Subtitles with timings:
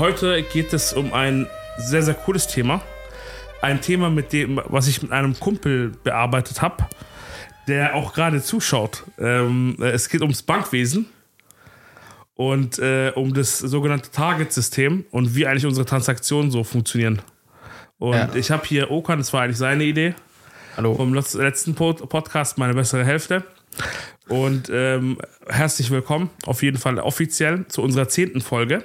[0.00, 1.46] Heute geht es um ein
[1.76, 2.80] sehr, sehr cooles Thema.
[3.60, 6.86] Ein Thema, mit dem, was ich mit einem Kumpel bearbeitet habe,
[7.68, 9.04] der auch gerade zuschaut.
[9.18, 11.04] Ähm, es geht ums Bankwesen
[12.34, 17.20] und äh, um das sogenannte Target-System und wie eigentlich unsere Transaktionen so funktionieren.
[17.98, 18.30] Und Ja.
[18.34, 20.14] ich habe hier Okan, das war eigentlich seine Idee
[20.78, 20.94] Hallo.
[20.94, 23.44] vom letz- letzten Pod Podcast, meine bessere Hälfte.
[24.28, 28.82] Und ähm, herzlich willkommen, auf jeden Fall offiziell zu unserer zehnten Folge.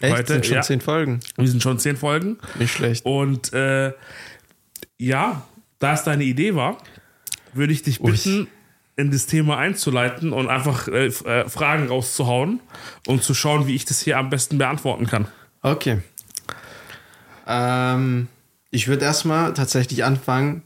[0.00, 0.16] Echt?
[0.16, 0.62] heute, sind schon ja.
[0.62, 1.20] zehn Folgen.
[1.36, 2.38] Wir sind schon zehn Folgen.
[2.58, 3.04] Nicht schlecht.
[3.04, 3.92] Und äh,
[4.98, 5.46] ja,
[5.78, 6.78] da es deine Idee war,
[7.52, 8.12] würde ich dich Ui.
[8.12, 8.48] bitten,
[8.96, 12.60] in das Thema einzuleiten und einfach äh, äh, Fragen rauszuhauen
[13.06, 15.28] und zu schauen, wie ich das hier am besten beantworten kann.
[15.62, 16.00] Okay.
[17.46, 18.26] Ähm,
[18.70, 20.62] ich würde erstmal tatsächlich anfangen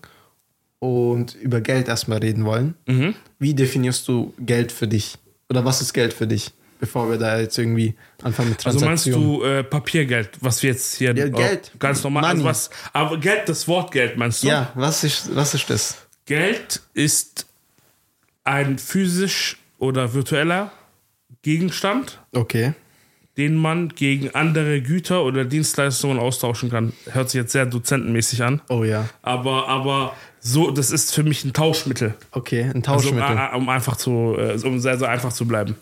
[0.79, 2.75] und über Geld erstmal reden wollen.
[2.87, 3.15] Mhm.
[3.39, 5.19] Wie definierst du Geld für dich?
[5.49, 6.53] Oder was ist Geld für dich?
[6.83, 7.95] Bevor wir da jetzt irgendwie
[8.25, 9.21] anfangen mit Also Transaktionen.
[9.29, 11.71] meinst du äh, Papiergeld, was wir jetzt hier Ja, Geld.
[11.79, 14.49] ganz normal, also was, aber Geld, das Wort Geld meinst du?
[14.49, 15.97] Ja, was ist, was ist das?
[16.27, 17.47] Geld ist
[18.43, 20.73] ein physisch oder virtueller
[21.43, 22.73] Gegenstand, Okay.
[23.37, 26.93] den man gegen andere Güter oder Dienstleistungen austauschen kann.
[27.13, 28.61] Hört sich jetzt sehr dozentenmäßig an.
[28.69, 29.09] Oh ja.
[29.23, 32.15] Aber, aber so, das ist für mich ein Tauschmittel.
[32.33, 33.39] Okay, ein Also, um, Tauschmittel.
[33.53, 35.77] äh, um einfach zu, äh, um sehr, sehr einfach zu bleiben.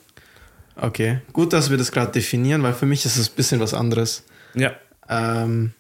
[0.77, 1.21] Okay.
[1.33, 4.25] Gut, dass wir das gerade definieren, weil für mich ist es ein bisschen was anderes.
[4.55, 4.73] Ja.
[5.09, 5.73] Ähm,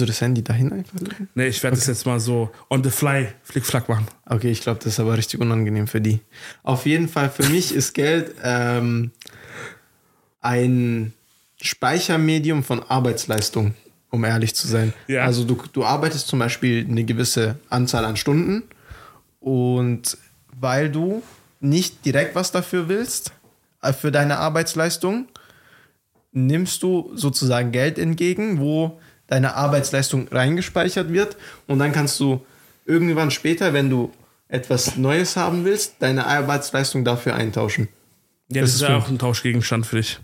[0.00, 1.28] du das Handy dahin einfach legen?
[1.34, 4.06] Nee, ich werde das jetzt mal so on the fly flickflack machen.
[4.26, 6.20] Okay, ich glaube, das ist aber richtig unangenehm für die.
[6.62, 9.12] Auf jeden Fall, für mich ist Geld ähm,
[10.40, 11.12] ein
[11.60, 13.74] Speichermedium von Arbeitsleistung,
[14.10, 14.92] um ehrlich zu sein.
[15.06, 15.24] Ja.
[15.24, 18.64] Also du, du arbeitest zum Beispiel eine gewisse Anzahl an Stunden
[19.40, 20.16] und
[20.58, 21.22] weil du
[21.60, 23.32] nicht direkt was dafür willst,
[23.92, 25.26] für deine Arbeitsleistung,
[26.32, 31.36] nimmst du sozusagen Geld entgegen, wo deine Arbeitsleistung reingespeichert wird
[31.66, 32.44] und dann kannst du
[32.86, 34.12] irgendwann später, wenn du
[34.48, 37.88] etwas Neues haben willst, deine Arbeitsleistung dafür eintauschen.
[38.50, 40.18] Ja, Das das, ist ja auch ein Tauschgegenstand für dich.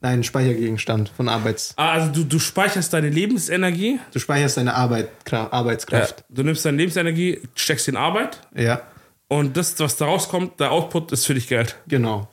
[0.00, 1.72] Nein, Speichergegenstand von Arbeits.
[1.76, 3.98] Ah, also du, du speicherst deine Lebensenergie.
[4.12, 6.24] Du speicherst deine Arbeit, Kra- Arbeitskraft.
[6.28, 8.82] Du nimmst deine Lebensenergie, steckst in Arbeit Ja,
[9.28, 11.76] und das, was da rauskommt, der Output ist für dich Geld.
[11.88, 12.28] genau.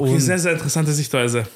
[0.00, 1.46] Okay, Und, sehr, sehr interessante Sichtweise.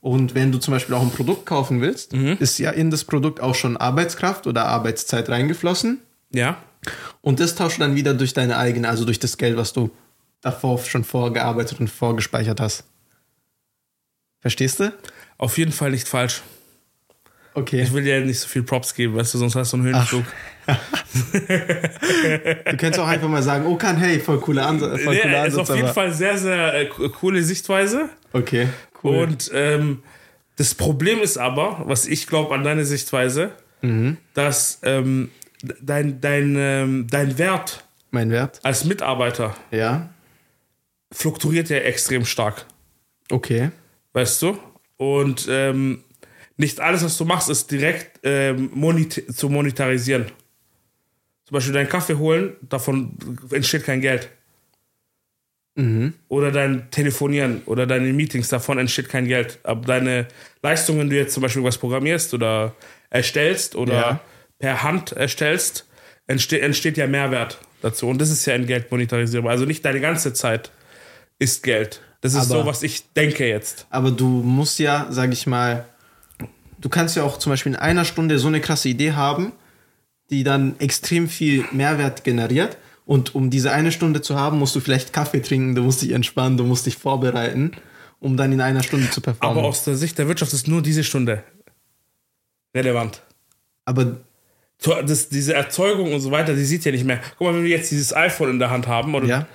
[0.00, 2.36] und wenn du zum Beispiel auch ein Produkt kaufen willst, Mhm.
[2.38, 5.98] ist ja in das Produkt auch schon Arbeitskraft oder Arbeitszeit reingeflossen.
[6.32, 6.62] Ja.
[7.22, 9.90] Und das tauscht du dann wieder durch deine eigene, also durch das Geld, was du
[10.40, 12.84] davor schon vorgearbeitet und vorgespeichert hast.
[14.40, 14.92] Verstehst du?
[15.36, 16.42] Auf jeden Fall nicht falsch.
[17.54, 17.82] Okay.
[17.82, 20.24] Ich will dir nicht so viel Props geben, weißt du, sonst hast du einen Höhenflug.
[22.64, 25.02] Du könntest auch einfach mal sagen, oh kann, hey, voll cooler Ansatz.
[25.02, 28.08] Voll cooler Ja, ist Ansatz auf jeden aber- Fall sehr, sehr äh, co- coole Sichtweise.
[28.32, 28.68] Okay,
[29.02, 29.16] cool.
[29.24, 30.02] Und ähm,
[30.56, 34.16] das Problem ist aber, was ich glaube an deine Sichtweise, Mhm.
[34.34, 35.30] dass ähm,
[35.80, 38.58] dein, dein, ähm, dein Wert mein Wert?
[38.64, 40.08] als Mitarbeiter Ja.
[41.12, 42.66] fluktuiert ja extrem stark.
[43.30, 43.70] Okay.
[44.14, 44.58] Weißt du?
[44.96, 46.02] Und ähm,
[46.56, 50.26] nicht alles, was du machst, ist direkt ähm, monit zu monetarisieren.
[51.48, 53.16] Zum Beispiel deinen Kaffee holen, davon
[53.50, 54.28] entsteht kein Geld.
[55.76, 56.12] Mhm.
[56.28, 59.58] Oder dein Telefonieren oder deine Meetings, davon entsteht kein Geld.
[59.62, 60.26] Aber deine
[60.62, 62.74] Leistungen, wenn du jetzt zum Beispiel was programmierst oder
[63.10, 64.20] erstellst oder Ja.
[64.58, 65.86] per Hand erstellst,
[66.26, 68.08] entsteht, entsteht ja Mehrwert dazu.
[68.08, 69.50] Und das ist ja in Geld monetarisierbar.
[69.52, 70.70] Also nicht deine ganze Zeit
[71.38, 72.02] ist Geld.
[72.20, 73.86] Das ist Aber- so, was ich denke jetzt.
[73.88, 75.86] Aber du musst ja, sag ich mal,
[76.78, 79.52] du kannst ja auch zum Beispiel in einer Stunde so eine krasse Idee haben,
[80.30, 82.76] die dann extrem viel Mehrwert generiert.
[83.06, 86.10] Und um diese eine Stunde zu haben, musst du vielleicht Kaffee trinken, du musst dich
[86.12, 87.72] entspannen, du musst dich vorbereiten,
[88.20, 89.58] um dann in einer Stunde zu performen.
[89.58, 91.42] Aber aus der Sicht der Wirtschaft ist nur diese Stunde
[92.74, 93.22] relevant.
[93.84, 94.18] Aber
[95.04, 97.20] Das, diese Erzeugung und so weiter, die sieht ja nicht mehr.
[97.36, 99.46] Guck mal, wenn wir jetzt dieses iPhone in der Hand haben oder, Ja.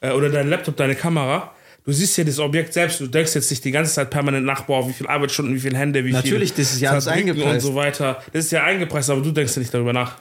[0.00, 3.50] äh, oder dein Laptop, deine Kamera, du siehst ja das Objekt selbst, du denkst jetzt
[3.50, 6.52] nicht die ganze Zeit permanent nach, boah, wie viele Arbeitsstunden, wie viele Hände, wie Natürlich,
[6.52, 7.66] viel das ist ja alles Fabriken und eingepreist.
[7.66, 8.22] so weiter.
[8.32, 10.18] Das ist ja eingepreist, aber du denkst ja nicht darüber nach.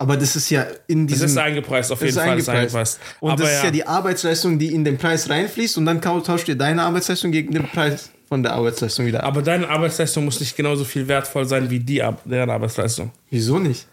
[0.00, 1.28] Aber das ist ja in Das diesem.
[1.30, 3.00] ist eingepreist, auf das jeden Fall ist eingepreist.
[3.20, 6.00] Und aber das ja, ist ja die Arbeitsleistung, die in den Preis reinfließt und dann
[6.00, 9.26] tauscht ihr deine Arbeitsleistung gegen den Preis von der Arbeitsleistung wieder ab.
[9.28, 13.10] aber deine Arbeitsleistung muss nicht genauso viel wertvoll sein wie die, deren Arbeitsleistung.
[13.30, 13.86] Wieso nicht?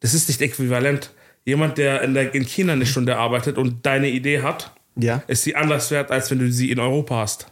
[0.00, 1.10] Das ist nicht äquivalent.
[1.46, 5.22] Jemand, der in, der in China eine Stunde arbeitet und deine Idee hat, Ja.
[5.26, 7.46] ist sie anders wert, als wenn du sie in Europa hast.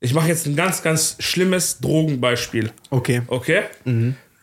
[0.00, 2.70] Ich mache jetzt ein ganz, ganz schlimmes Drogenbeispiel.
[2.90, 3.22] Okay.
[3.26, 3.62] Okay?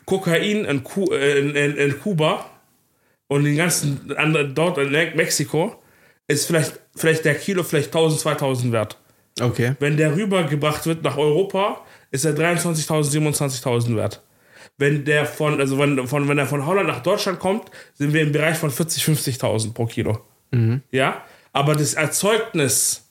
[0.06, 2.46] Kokain in, Ku äh, in, in, in Kuba
[3.28, 5.76] und den ganzen anderen dort in Me- Mexiko
[6.28, 8.98] ist vielleicht, vielleicht der Kilo vielleicht 1000, 2000 wert.
[9.42, 9.76] Okay.
[9.80, 11.82] Wenn der rübergebracht wird nach Europa,
[12.12, 13.32] ist er 23.000,
[13.64, 14.22] 27.000 wert.
[14.78, 18.22] Wenn der von, also wenn, von, wenn er von Holland nach Deutschland kommt, sind wir
[18.22, 20.20] im Bereich von 40.000, 50.000 pro Kilo.
[20.92, 21.24] Ja?
[21.52, 23.04] Aber das Erzeugnis,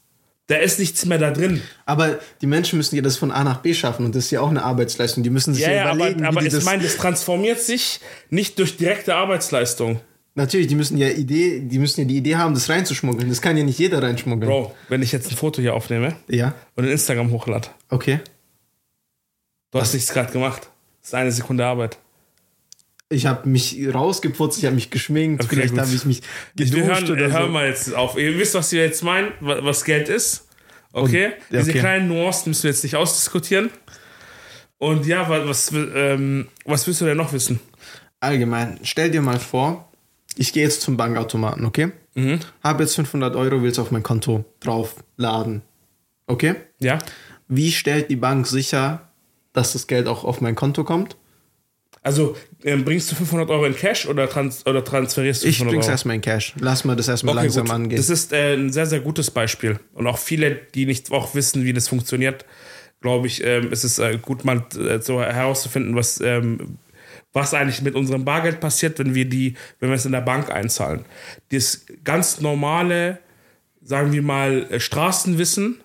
[0.47, 1.63] da ist nichts mehr da drin.
[1.87, 4.41] Aber die Menschen müssen ja das von A nach B schaffen und das ist ja
[4.41, 5.23] auch eine Arbeitsleistung.
[5.23, 6.65] Die müssen sich Ja, ja, aber, überlegen, aber die ich das...
[6.65, 8.01] meine, das transformiert sich
[8.31, 10.01] nicht durch direkte Arbeitsleistung.
[10.35, 13.29] Natürlich, die müssen ja Idee, die müssen ja die Idee haben, das reinzuschmuggeln.
[13.29, 14.51] Das kann ja nicht jeder reinschmuggeln.
[14.51, 18.21] Bro, wenn ich jetzt ein Foto hier aufnehme Ja, und in Instagram hochlade, okay.
[19.73, 20.71] du hast nichts gerade gemacht.
[21.01, 21.99] Das ist eine Sekunde Arbeit.
[23.13, 26.23] Ich habe mich rausgeputzt, ich habe mich geschminkt, Okay, vielleicht habe ich mich
[26.55, 27.53] Wir geduscht hören, oder hören so.
[27.53, 28.17] mal jetzt auf.
[28.19, 30.49] Ihr wisst, was wir jetzt meinen, wa- was Geld ist.
[30.93, 31.27] Okay?
[31.27, 31.81] Und- ja, Diese okay.
[31.81, 33.71] kleinen Nuancen müssen wir jetzt nicht ausdiskutieren.
[34.79, 37.61] Und ja, wa- was, ähm, was willst du denn noch wissen?
[38.21, 39.91] Allgemein, stell dir mal vor,
[40.37, 41.93] ich gehe jetzt zum Bankautomaten, okay?
[42.15, 42.41] Mhm.
[42.63, 45.63] Habe jetzt 500 Euro, will es auf mein Konto draufladen.
[46.27, 46.55] Okay?
[46.79, 46.99] Ja?
[47.49, 49.09] Wie stellt die Bank sicher,
[49.53, 51.17] dass das Geld auch auf mein Konto kommt?
[52.05, 55.73] Also, ähm, bringst du 500 Euro in Cash oder, trans oder transferierst du Ich 500
[55.73, 55.93] bring's Euro?
[55.93, 56.55] erstmal in Cash.
[56.59, 57.75] Lass mal das erstmal Okay, langsam gut.
[57.75, 57.97] angehen.
[57.97, 59.79] Das ist äh, ein sehr, sehr gutes Beispiel.
[59.95, 62.45] Und auch viele, die nicht auch wissen, wie das funktioniert,
[63.01, 66.79] glaube ich, ähm, ist es äh, gut, mal äh, so herauszufinden, was, ähm,
[67.33, 70.51] was eigentlich mit unserem Bargeld passiert, wenn wir die, wenn wir es in der Bank
[70.51, 71.05] einzahlen.
[71.53, 73.19] Das ganz normale,
[73.81, 75.82] sagen wir mal, äh, Straßenwissen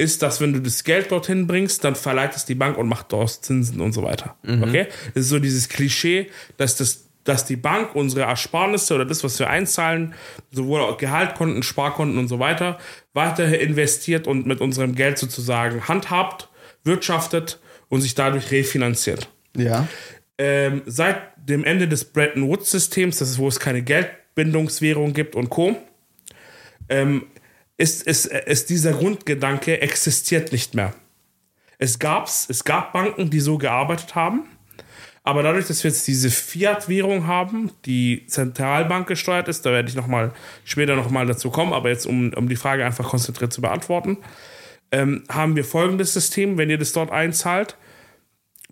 [0.00, 3.12] ist, dass wenn du das Geld dorthin bringst, dann verleiht es die Bank und macht
[3.12, 4.36] daraus Zinsen und so weiter.
[4.44, 4.88] Okay?
[5.14, 9.38] Das ist so dieses Klischee, dass das dass die Bank unsere Ersparnisse oder das, was
[9.38, 10.14] wir einzahlen,
[10.50, 12.78] sowohl Gehaltkonten, Sparkonten und so weiter,
[13.12, 16.48] weiter investiert und mit unserem Geld sozusagen handhabt,
[16.82, 17.60] wirtschaftet
[17.90, 19.86] und sich dadurch refinanziert ja.
[20.38, 25.50] ähm, seit dem Ende des Bretton Woods-Systems, das ist, wo es keine Geldbindungswährung gibt und
[25.50, 25.76] Co.,
[26.88, 27.26] ähm,
[27.80, 30.92] ist, ist, ist dieser Grundgedanke existiert nicht mehr.
[31.78, 34.44] Es, gab's, es gab Banken, die so gearbeitet haben,
[35.22, 39.94] aber dadurch, dass wir jetzt diese Fiat-Währung haben, die Zentralbank gesteuert ist, da werde ich
[39.94, 40.32] noch mal,
[40.64, 44.18] später nochmal dazu kommen, aber jetzt, um, um die Frage einfach konzentriert zu beantworten,
[44.92, 47.76] ähm, haben wir folgendes System, wenn ihr das dort einzahlt,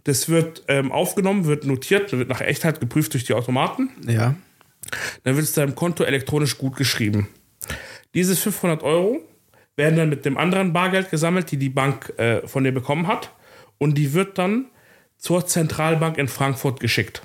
[0.05, 3.91] das wird ähm, aufgenommen, wird notiert, wird nach Echtheit geprüft durch die Automaten.
[4.07, 4.35] Ja.
[5.25, 7.29] Dann wird es deinem Konto elektronisch gut geschrieben.
[8.15, 9.21] Diese 500 Euro
[9.77, 13.31] werden dann mit dem anderen Bargeld gesammelt, die die Bank äh, von dir bekommen hat.
[13.79, 14.67] Und die wird dann
[15.17, 17.23] zur Zentralbank in Frankfurt geschickt.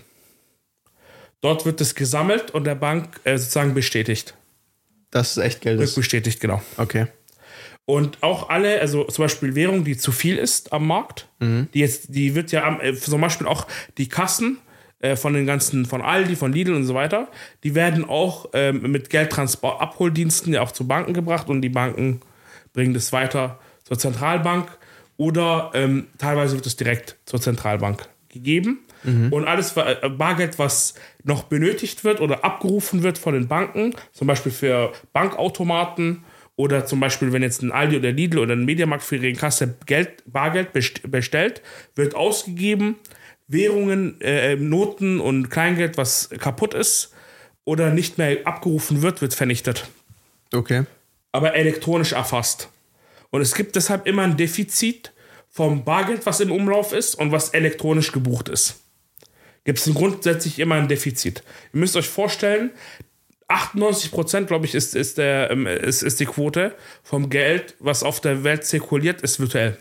[1.41, 4.35] Dort wird es gesammelt und der Bank äh, sozusagen bestätigt.
[5.11, 5.79] Das ist echt Geld.
[5.81, 5.95] Ist.
[5.95, 6.61] Bestätigt, genau.
[6.77, 7.07] Okay.
[7.85, 12.15] Und auch alle, also zum Beispiel Währung, die zu viel ist am Markt, die jetzt,
[12.15, 14.57] die wird ja am, äh, zum Beispiel auch die Kassen
[15.03, 17.27] äh, von den ganzen, von Aldi, von Lidl und so weiter,
[17.63, 22.21] die werden auch ähm, mit Geldtransport, Abholdiensten ja auch zu Banken gebracht und die Banken
[22.73, 24.77] bringen das weiter zur Zentralbank
[25.17, 28.79] oder ähm, teilweise wird es direkt zur Zentralbank gegeben.
[29.31, 30.93] Und alles äh, Bargeld, was
[31.25, 36.23] noch benötigt wird oder abgerufen wird von den Banken, zum Beispiel für Bankautomaten
[36.55, 39.75] oder zum Beispiel, wenn jetzt ein Aldi oder Lidl oder ein Mediamarkt für ihre Kasse
[39.85, 41.61] Geld, Bargeld best- bestellt,
[41.95, 42.95] wird ausgegeben,
[43.47, 47.13] Währungen, äh, Noten und Kleingeld, was kaputt ist
[47.65, 49.87] oder nicht mehr abgerufen wird, wird vernichtet
[50.53, 50.83] Okay.
[51.31, 52.69] aber elektronisch erfasst.
[53.31, 55.11] Und es gibt deshalb immer ein Defizit
[55.49, 58.79] vom Bargeld, was im Umlauf ist und was elektronisch gebucht ist.
[59.65, 61.43] Gibt es grundsätzlich immer ein Defizit.
[61.73, 62.71] Ihr müsst euch vorstellen,
[63.47, 68.03] 98 Prozent, glaube ich, ist, ist, der, ähm, ist, ist die Quote vom Geld, was
[68.03, 69.77] auf der Welt zirkuliert, ist virtuell.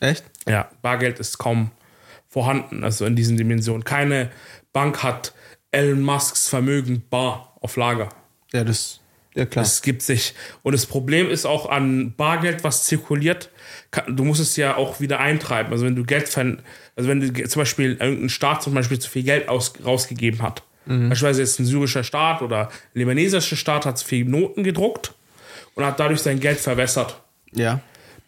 [0.00, 0.24] Echt?
[0.46, 1.70] Ja, Bargeld ist kaum
[2.28, 3.84] vorhanden, also in diesen Dimensionen.
[3.84, 4.30] Keine
[4.72, 5.32] Bank hat
[5.70, 8.08] Elon Musks Vermögen bar auf Lager.
[8.52, 9.00] Ja, das.
[9.34, 9.64] Ja, klar.
[9.64, 10.34] Es gibt sich.
[10.62, 13.50] Und das Problem ist auch an Bargeld, was zirkuliert,
[14.08, 15.72] du musst es ja auch wieder eintreiben.
[15.72, 19.22] Also wenn du Geld also wenn du zum Beispiel irgendein Staat zum Beispiel zu viel
[19.22, 24.06] Geld aus, rausgegeben hat, beispielsweise jetzt ein syrischer Staat oder ein libanesischer Staat hat zu
[24.06, 25.14] viel Noten gedruckt
[25.74, 27.80] und hat dadurch sein Geld verwässert, ja.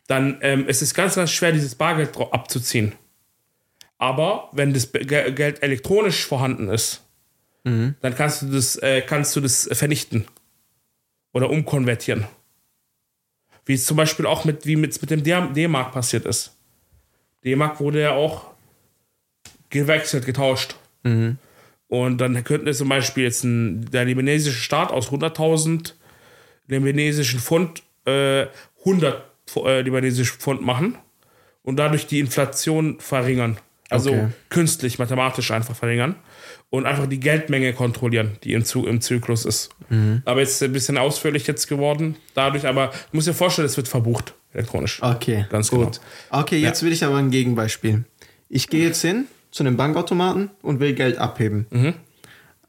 [0.06, 2.92] dann ähm, es ist ganz, ganz schwer, dieses Bargeld abzuziehen.
[4.00, 7.02] Aber wenn das Geld elektronisch vorhanden ist,
[8.00, 10.24] dann kannst du das, äh, kannst du das vernichten
[11.34, 12.24] oder umkonvertieren.
[13.66, 16.56] Wie es zum Beispiel auch mit, wie mit, mit dem D-Mark passiert ist.
[17.44, 18.46] D-Mark wurde ja auch
[19.68, 20.76] gewechselt, getauscht.
[21.88, 25.92] Und dann könnte zum Beispiel jetzt ein, der libanesische Staat aus 100.000
[26.68, 28.46] libanesischen Pfund äh,
[28.80, 30.96] 100 Pf- äh, libanesische Pfund machen
[31.62, 33.58] und dadurch die Inflation verringern.
[33.90, 34.28] Also Okay.
[34.48, 36.14] künstlich, mathematisch einfach verringern
[36.70, 39.70] und einfach die Geldmenge kontrollieren, die im, Zu im Zyklus ist.
[40.24, 43.76] Aber jetzt ist ein bisschen ausführlich jetzt geworden dadurch, aber du musst dir vorstellen, es
[43.76, 44.34] wird verbucht.
[44.52, 45.02] elektronisch.
[45.02, 46.00] Okay, Ganz gut.
[46.30, 48.04] Okay, jetzt will ich aber ein Gegenbeispiel.
[48.48, 51.66] Ich gehe jetzt hin zu einem Bankautomaten und will Geld abheben.
[51.70, 51.94] Mhm.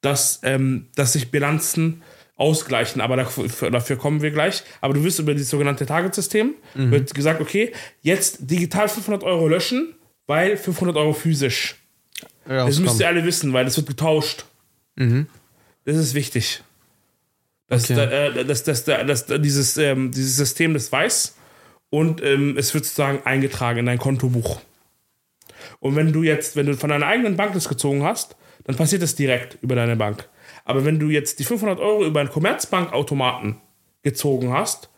[0.00, 2.02] dass, ähm, dass sich Bilanzen
[2.36, 3.00] ausgleichen.
[3.00, 4.62] Aber dafür, dafür kommen wir gleich.
[4.80, 9.94] Aber du wirst über dieses sogenannte Target-System, wird gesagt, okay, jetzt digital 500 Euro löschen,
[10.26, 11.76] weil 500 Euro physisch.
[12.66, 14.44] Das müsst ihr alle wissen, weil das wird getauscht.
[15.84, 16.62] Das ist wichtig.
[17.68, 17.94] Dass, Okay.
[17.96, 21.34] da, äh, dass, dass, dass, dass dieses, ähm, dieses System das weiß
[21.90, 24.60] und ähm, es wird sozusagen eingetragen in dein Kontobuch.
[25.80, 29.02] Und wenn du jetzt, wenn du von deiner eigenen Bank das gezogen hast, dann passiert
[29.02, 30.28] das direkt über deine Bank.
[30.66, 33.56] Aber wenn du jetzt die 500 Euro über einen Commerzbankautomaten
[34.02, 34.90] gezogen hast,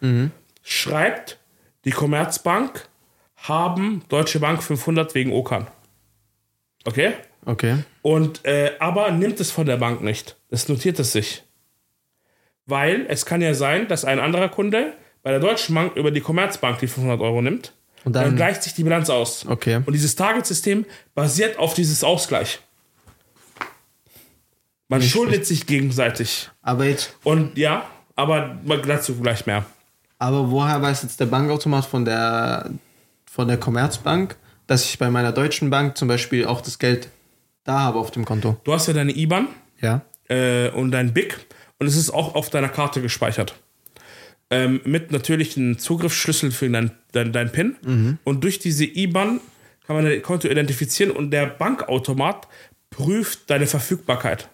[0.63, 1.39] schreibt
[1.85, 2.89] die Commerzbank,
[3.37, 5.69] haben Deutsche Bank 500 wegen Okan.
[6.85, 7.13] Okay?
[7.45, 7.85] Okay.
[8.03, 10.37] Und, äh, aber nimmt es von der Bank nicht.
[10.51, 11.45] Es notiert es sich.
[12.67, 16.21] Weil es kann ja sein, dass ein anderer Kunde bei der Deutschen Bank über die
[16.21, 17.73] Commerzbank die 500 Euro nimmt.
[18.05, 18.37] Und Dann dann.
[18.37, 19.47] gleicht sich die Bilanz aus.
[19.47, 19.77] Okay.
[19.85, 20.85] Und dieses Target-System
[21.15, 22.61] basiert auf dieses Ausgleich.
[24.89, 26.51] Man Nicht schuldet sich gegenseitig.
[26.63, 27.15] Aber jetzt.
[27.23, 29.65] Und ja, aber dazu gleich mehr.
[30.19, 32.71] Aber woher weiß jetzt der Bankautomat von der,
[33.31, 37.09] von der Commerzbank, dass ich bei meiner deutschen Bank zum Beispiel auch das Geld
[37.65, 38.57] da habe auf dem Konto?
[38.65, 39.49] Du hast ja deine IBAN
[39.81, 40.01] Ja.
[40.29, 41.47] äh, und dein BIC
[41.79, 43.55] und es ist auch auf deiner Karte gespeichert.
[44.51, 48.19] Ähm, mit natürlich einem Zugriffsschlüssel für dein, dein, dein PIN.
[48.25, 49.41] Und durch diese IBAN
[49.87, 52.49] kann man dein Konto identifizieren und der Bankautomat
[52.91, 54.49] prüft deine Verfügbarkeit.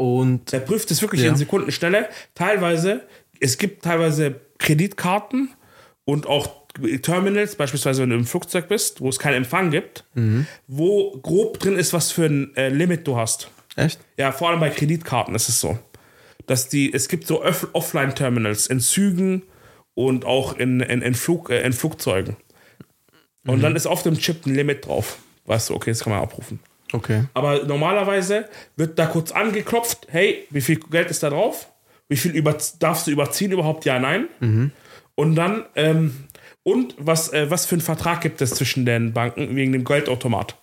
[0.00, 1.28] Und Der prüft es wirklich Ja.
[1.28, 2.08] in Sekundenstelle.
[2.34, 3.02] Teilweise,
[3.38, 5.50] es gibt teilweise Kreditkarten
[6.06, 6.48] und auch
[7.02, 10.04] Terminals, beispielsweise wenn du im Flugzeug bist, wo es keinen Empfang gibt,
[10.68, 13.50] wo grob drin ist, was für ein äh, Limit du hast.
[13.76, 13.98] echt?
[14.16, 15.78] Ja, vor allem bei Kreditkarten ist es so.
[16.46, 19.42] Dass die, es gibt so Off- Offline-Terminals in Zügen
[19.94, 22.36] und auch in, in, in, Flug, äh, in Flugzeugen.
[23.46, 25.18] Und dann ist auf dem Chip ein Limit drauf.
[25.44, 26.60] Weißt du, okay, das kann man abrufen.
[26.92, 27.24] Okay.
[27.34, 31.68] Aber normalerweise wird da kurz angeklopft, hey, wie viel Geld ist da drauf?
[32.08, 33.84] Wie viel über, darfst du überziehen überhaupt?
[33.84, 34.26] Ja, nein.
[35.14, 36.24] Und dann, ähm,
[36.64, 40.56] und was, äh, was für einen Vertrag gibt es zwischen den Banken wegen dem Geldautomat?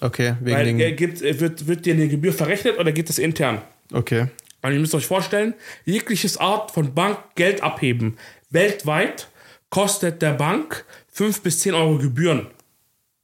[0.00, 0.34] Okay.
[0.40, 3.62] Wegen Weil äh, gibt, äh, wird, wird dir eine Gebühr verrechnet oder geht es intern?
[3.92, 4.26] okay.
[4.62, 5.54] Und ihr müsst euch vorstellen,
[5.84, 8.16] jegliches Art von Bank Geld abheben
[8.50, 9.28] weltweit
[9.70, 12.48] kostet der Bank 5 bis 10 Euro Gebühren.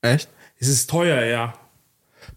[0.02, 0.28] Echt?
[0.58, 1.54] Es ist teuer, ja.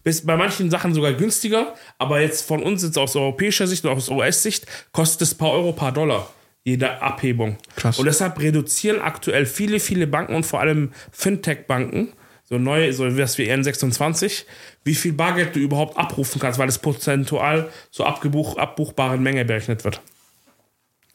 [0.06, 3.96] Bis bei manchen Sachen sogar günstiger, aber jetzt von uns jetzt aus europäischer Sicht oder
[3.96, 6.30] aus US-Sicht kostet es paar Euro, paar Dollar
[6.64, 7.58] jede Abhebung.
[7.76, 8.00] Krass.
[8.00, 13.38] Und deshalb reduzieren aktuell viele, viele Banken und vor allem Fintech-Banken, so neu, so was
[13.38, 14.46] wie N26,
[14.84, 19.84] wie viel Bargeld du überhaupt abrufen kannst, weil es prozentual zur abgebuch, abbuchbaren Menge berechnet
[19.84, 20.02] wird.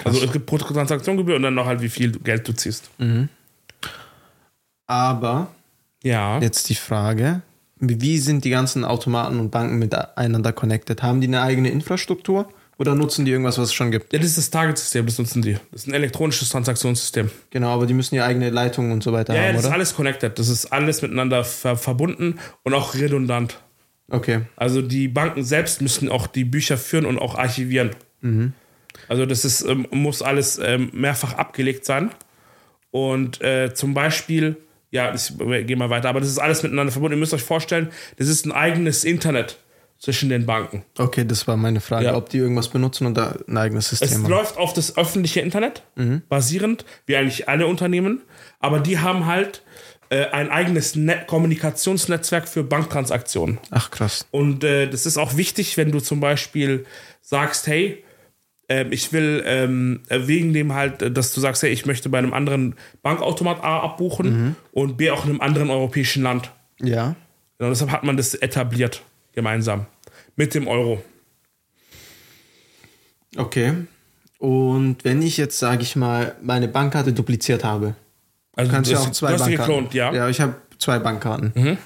[0.04, 2.88] Also es gibt pro Transaktionsgebühr und dann noch halt, wie viel Geld du ziehst.
[4.86, 5.48] Aber
[6.02, 6.38] Ja.
[6.40, 7.42] jetzt die Frage:
[7.80, 11.02] Wie sind die ganzen Automaten und Banken miteinander connected?
[11.02, 14.12] Haben die eine eigene Infrastruktur oder nutzen die irgendwas, was es schon gibt?
[14.12, 15.54] Ja, das ist das Target-System, das nutzen die.
[15.72, 17.30] Das ist ein elektronisches Transaktionssystem.
[17.50, 19.66] Genau, aber die müssen ja eigene Leitungen und so weiter Ja, ja, haben, das ist
[19.66, 19.74] oder?
[19.74, 20.38] alles connected.
[20.38, 23.60] Das ist alles miteinander ver verbunden und auch redundant.
[24.10, 24.42] Okay.
[24.56, 27.90] Also die Banken selbst müssen auch die Bücher führen und auch archivieren.
[29.08, 32.10] Also das ist, ähm, muss alles ähm, mehrfach abgelegt sein.
[32.90, 34.56] Und äh, zum Beispiel,
[34.90, 35.32] ja, ich
[35.66, 37.16] gehe mal weiter, aber das ist alles miteinander verbunden.
[37.16, 39.58] Ihr müsst euch vorstellen, das ist ein eigenes Internet
[39.98, 40.82] zwischen den Banken.
[40.98, 42.16] Okay, das war meine Frage, Ja.
[42.16, 44.30] ob die irgendwas benutzen und da ein eigenes Es System haben.
[44.30, 45.82] läuft auf das öffentliche Internet
[46.28, 48.22] basierend, wie eigentlich alle Unternehmen,
[48.60, 49.62] aber die haben halt
[50.08, 53.58] äh, ein eigenes Net Kommunikationsnetzwerk für Banktransaktionen.
[53.70, 54.26] Ach krass.
[54.32, 56.84] Und äh, das ist auch wichtig, wenn du zum Beispiel
[57.22, 58.02] sagst, hey,
[58.90, 62.18] ich will ähm, äh, wegen dem halt, äh, dass du sagst, hey, ich möchte bei
[62.18, 66.50] einem anderen Bankautomat A abbuchen und B auch in einem anderen europäischen Land.
[66.80, 67.14] Ja.
[67.58, 69.02] Genau, deshalb hat man das etabliert,
[69.34, 69.86] gemeinsam,
[70.36, 71.02] mit dem Euro.
[73.36, 73.74] Okay.
[74.38, 77.94] Und wenn ich jetzt, sage ich mal, meine Bankkarte dupliziert habe,
[78.56, 79.74] Also kannst du ja auch zwei du hast Bankkarten.
[79.74, 80.10] geklont, ja.
[80.10, 80.16] Mhm.
[80.16, 81.78] Ja, ich habe zwei Bankkarten.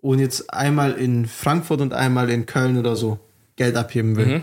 [0.00, 3.18] Und jetzt einmal in Frankfurt und einmal in Köln oder so
[3.56, 4.26] Geld abheben will.
[4.26, 4.42] Mhm.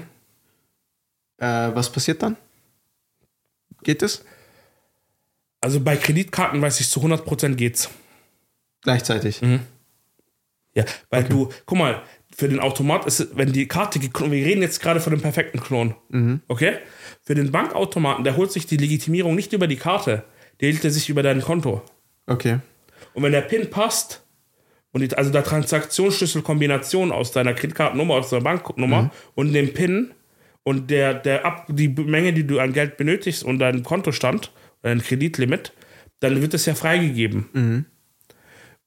[1.38, 2.36] Äh, was passiert dann?
[3.84, 4.24] Geht es?
[5.62, 7.90] Also bei Kreditkarten weiß ich zu 100% geht's.
[8.82, 9.42] Gleichzeitig.
[9.42, 9.62] Mhm.
[10.74, 12.04] Ja, weil du, guck mal,
[12.36, 15.60] für den Automat ist, wenn die Karte geklont, wir reden jetzt gerade von dem perfekten
[15.60, 15.96] Klon,
[16.48, 16.78] okay?
[17.24, 20.24] Für den Bankautomaten, der holt sich die Legitimierung nicht über die Karte,
[20.62, 21.82] der hält er sich über dein Konto.
[22.28, 22.60] Okay.
[23.14, 24.24] Und wenn der PIN passt,
[24.92, 30.12] und die, also der Transaktionsschlüsselkombination aus deiner Kreditkartennummer, aus der Banknummer und dem PIN
[30.68, 35.02] und der, der Ab, die Menge, die du an Geld benötigst und dein Kontostand, dein
[35.02, 35.72] Kreditlimit,
[36.20, 37.46] dann wird es ja freigegeben.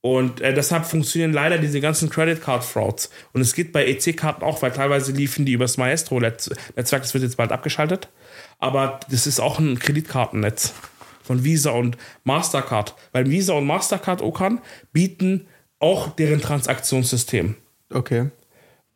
[0.02, 3.08] Und äh, deshalb funktionieren leider diese ganzen Credit Card Frauds.
[3.32, 7.38] Und es geht bei EC-Karten auch, weil teilweise liefen die übers Maestro-Netzwerk, das wird jetzt
[7.38, 8.10] bald abgeschaltet.
[8.58, 10.74] Aber das ist auch ein Kreditkartennetz
[11.22, 12.94] von Visa und Mastercard.
[13.12, 14.60] Weil Visa und Mastercard Okan
[14.92, 15.46] bieten
[15.78, 17.56] auch deren Transaktionssystem.
[17.88, 18.26] Okay.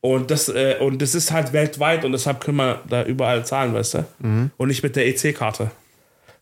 [0.05, 3.73] Und das, äh, und das ist halt weltweit und deshalb können wir da überall zahlen,
[3.73, 4.05] weißt du?
[4.59, 5.71] Und nicht mit der EC-Karte.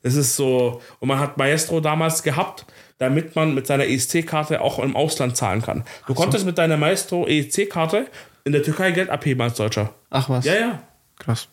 [0.02, 2.66] Das ist so, und man hat Maestro damals gehabt,
[2.98, 5.84] damit man mit seiner EC-Karte auch im Ausland zahlen kann.
[6.08, 8.06] Du konntest mit deiner Maestro EC-Karte
[8.42, 9.94] in der Türkei Geld abheben als Deutscher.
[10.10, 10.44] Ach was.
[10.44, 10.82] Ja, ja.
[11.20, 11.46] Krass.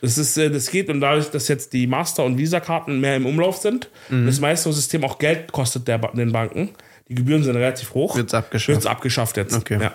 [0.00, 3.26] Das, ist, äh, das geht und dadurch, dass jetzt die Master- und Visa-Karten mehr im
[3.26, 6.70] Umlauf sind, das Maestro-System auch Geld kostet der, den Banken.
[7.08, 8.16] Die Gebühren sind relativ hoch.
[8.16, 8.68] Wird's abgeschafft.
[8.68, 9.54] Wird's abgeschafft jetzt.
[9.54, 9.78] Okay.
[9.80, 9.92] Ja.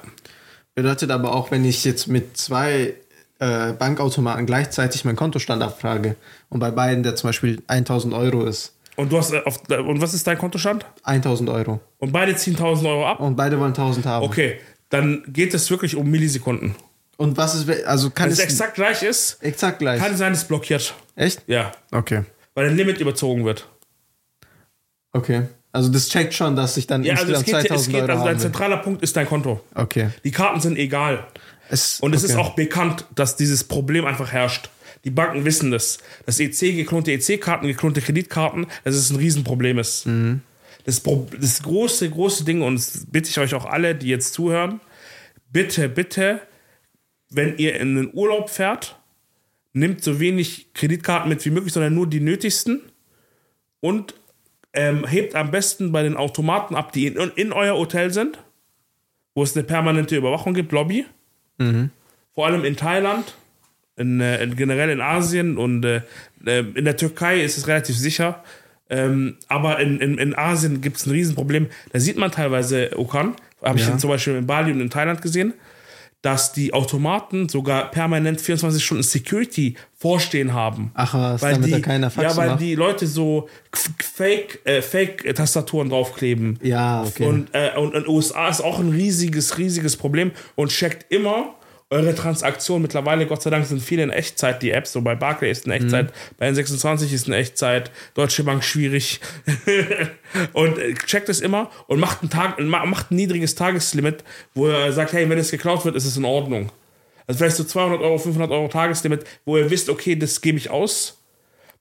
[0.76, 2.94] Bedeutet aber auch, wenn ich jetzt mit zwei
[3.40, 6.16] äh, Bankautomaten gleichzeitig meinen Kontostand abfrage
[6.50, 10.02] und bei beiden der zum Beispiel 1000 Euro ist, Und, du hast, äh, auf, und
[10.02, 10.86] was ist dein Kontostand?
[11.04, 11.80] 1000 Euro.
[11.98, 13.20] Und beide ziehen 1000 Euro ab?
[13.20, 14.26] Und beide wollen 1000 haben.
[14.26, 16.76] Okay, dann geht es wirklich um Millisekunden.
[17.18, 20.00] Und was ist, also kann Wenn es es exakt gleich ist, exakt gleich?
[20.02, 20.94] kann sein, es blockiert.
[21.16, 21.44] Echt?
[21.48, 22.24] Ja, Okay.
[22.56, 23.68] weil ein Limit überzogen wird.
[25.14, 25.44] Okay.
[25.72, 28.12] Also das checkt schon, dass ich dann Ja, also es geht, es 2000 geht Euro
[28.12, 29.62] also dein zentraler Punkt ist dein Konto.
[29.74, 30.10] Okay.
[30.24, 31.26] Die Karten sind egal.
[31.70, 32.34] Es, Und es okay.
[32.34, 34.70] ist auch bekannt, dass dieses Problem einfach herrscht.
[35.06, 36.00] Die Banken wissen das.
[36.26, 40.06] Das EC, geklonte EC-Karten, geklonte Kreditkarten, dass es ein Riesenproblem ist.
[40.06, 40.42] Mhm.
[40.84, 41.02] Das,
[41.40, 44.82] das große, große Ding, und das bitte ich euch auch alle, die jetzt zuhören,
[45.52, 46.42] bitte, bitte,
[47.30, 48.98] wenn ihr in den Urlaub fährt,
[49.74, 52.82] nehmt so wenig Kreditkarten mit wie möglich, sondern nur die nötigsten
[53.80, 54.16] und
[54.74, 58.40] ähm, hebt am besten bei den Automaten ab, die in, in euer Hotel sind,
[59.36, 61.06] wo es eine permanente Überwachung gibt, Lobby.
[62.34, 63.36] Vor allem in Thailand,
[63.98, 66.02] in, äh, in, generell in Asien und äh,
[66.46, 68.44] äh, in der Türkei ist es relativ sicher.
[68.90, 71.68] Ähm, aber in, in, in Asien gibt es ein Riesenproblem.
[71.94, 73.98] Da sieht man teilweise Okan, habe ich Ja.
[73.98, 75.54] zum Beispiel in Bali und in Thailand gesehen,
[76.22, 80.92] dass die Automaten sogar permanent 24 Stunden Security vorstehen haben.
[80.94, 82.62] Ach was, damit die, da keiner Faxen Ja, weil macht?
[82.62, 86.60] die Leute so F- Fake, äh, Fake-Tastaturen draufkleben.
[86.62, 87.26] Ja, okay.
[87.26, 91.56] Und, äh, und in den USA ist auch ein riesiges, riesiges Problem und checkt immer
[91.92, 92.82] eure Transaktionen.
[92.82, 94.94] Mittlerweile, Gott sei Dank, sind viele in Echtzeit, die Apps.
[94.94, 96.12] So bei Barclay ist in Echtzeit, Mhm.
[96.38, 99.20] bei N26 ist in Echtzeit, Deutsche Bank schwierig.
[100.54, 104.24] und äh, checkt es immer und macht, einen Tag, ma- macht ein niedriges Tageslimit,
[104.54, 106.72] wo er sagt, hey, wenn es geklaut wird, ist es in Ordnung.
[107.28, 110.70] Also vielleicht so 200 Euro, 500 Euro Tageslimit, wo ihr wisst, okay, das gebe ich
[110.70, 111.18] aus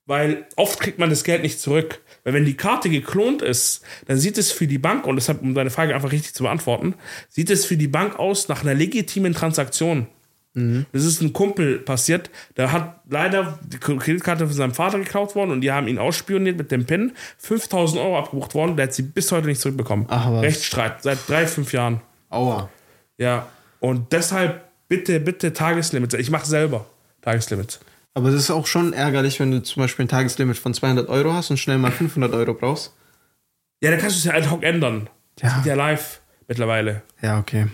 [0.07, 2.01] weil oft kriegt man das Geld nicht zurück.
[2.23, 5.53] Weil wenn die Karte geklont ist, dann sieht es für die Bank, und deshalb, um
[5.53, 6.95] deine Frage einfach richtig zu beantworten,
[7.29, 10.07] sieht es für die Bank aus nach einer legitimen Transaktion.
[10.53, 15.51] Das ist ein Kumpel passiert, der hat leider die Kreditkarte von seinem Vater geklaut worden
[15.51, 17.13] und die haben ihn ausspioniert mit dem PIN.
[17.37, 20.07] 5000 Euro abgebucht worden, der hat sie bis heute nicht zurückbekommen.
[20.09, 20.41] Ach was.
[20.41, 22.01] Rechtsstreit, seit drei, fünf Jahren.
[22.29, 22.69] Aua.
[23.17, 23.47] Ja,
[23.79, 26.15] und deshalb bitte, bitte Tageslimits.
[26.15, 26.85] Ich mache selber
[27.21, 27.79] Tageslimits.
[28.13, 31.33] Aber das ist auch schon ärgerlich, wenn du zum Beispiel ein Tageslimit von 200 Euro
[31.33, 32.93] hast und schnell mal 500 Euro brauchst.
[33.81, 35.09] Ja, dann kannst du es ja ad hoc ändern.
[35.37, 35.57] Das Ja.
[35.57, 37.03] geht ja live mittlerweile.
[37.21, 37.67] Ja, okay.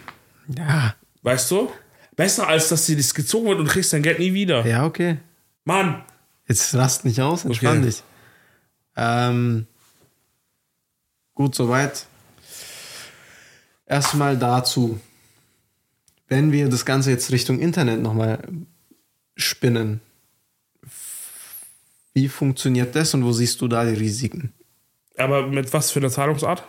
[0.55, 0.95] Ja.
[1.23, 1.71] Weißt du?
[2.15, 4.65] Besser als dass sie das gezogen wird und du kriegst dein Geld nie wieder.
[4.65, 5.17] Ja, okay.
[5.65, 6.03] Mann!
[6.47, 7.87] Jetzt rast nicht aus, entspann Okay.
[7.87, 8.03] dich.
[8.95, 9.67] Ähm,
[11.33, 12.05] Gut, soweit.
[13.85, 14.99] Erstmal dazu.
[16.27, 18.39] Wenn wir das Ganze jetzt Richtung Internet nochmal
[19.35, 20.01] spinnen,
[22.17, 24.51] wie funktioniert das und wo siehst du da die Risiken?
[25.17, 26.63] Aber mit was für einer Zahlungsart?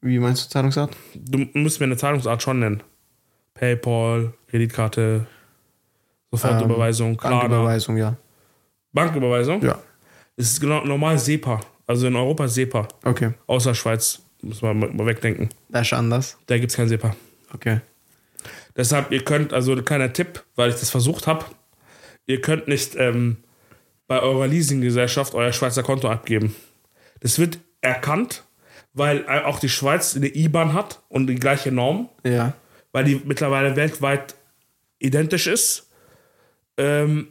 [0.00, 0.96] Wie meinst du Zahlungsart?
[1.14, 2.82] Du musst mir eine Zahlungsart schon nennen.
[3.54, 5.28] PayPal, Kreditkarte,
[6.32, 7.42] Sofortüberweisung, Klarna.
[7.42, 8.16] Banküberweisung, ja.
[8.92, 9.62] Banküberweisung?
[9.62, 9.78] Ja.
[10.36, 11.60] Es ist genau normal SEPA.
[11.86, 12.88] Also in Europa SEPA.
[13.04, 13.34] Okay.
[13.46, 14.22] Außer Schweiz.
[14.42, 15.50] Muss man mal wegdenken.
[15.68, 16.36] Das ist anders.
[16.46, 17.14] Da gibt es kein SEPA.
[17.52, 17.80] Okay.
[18.76, 21.44] Deshalb, ihr könnt, also kleiner Tipp, weil ich das versucht habe,
[22.26, 23.36] ihr könnt nicht ähm,
[24.06, 26.54] bei eurer Leasinggesellschaft euer Schweizer Konto abgeben.
[27.20, 28.44] Das wird erkannt,
[28.92, 32.52] weil auch die Schweiz eine IBAN hat und die gleiche Norm, Ja.
[32.92, 34.34] weil die mittlerweile weltweit
[34.98, 35.88] identisch ist.
[36.76, 37.28] Ähm,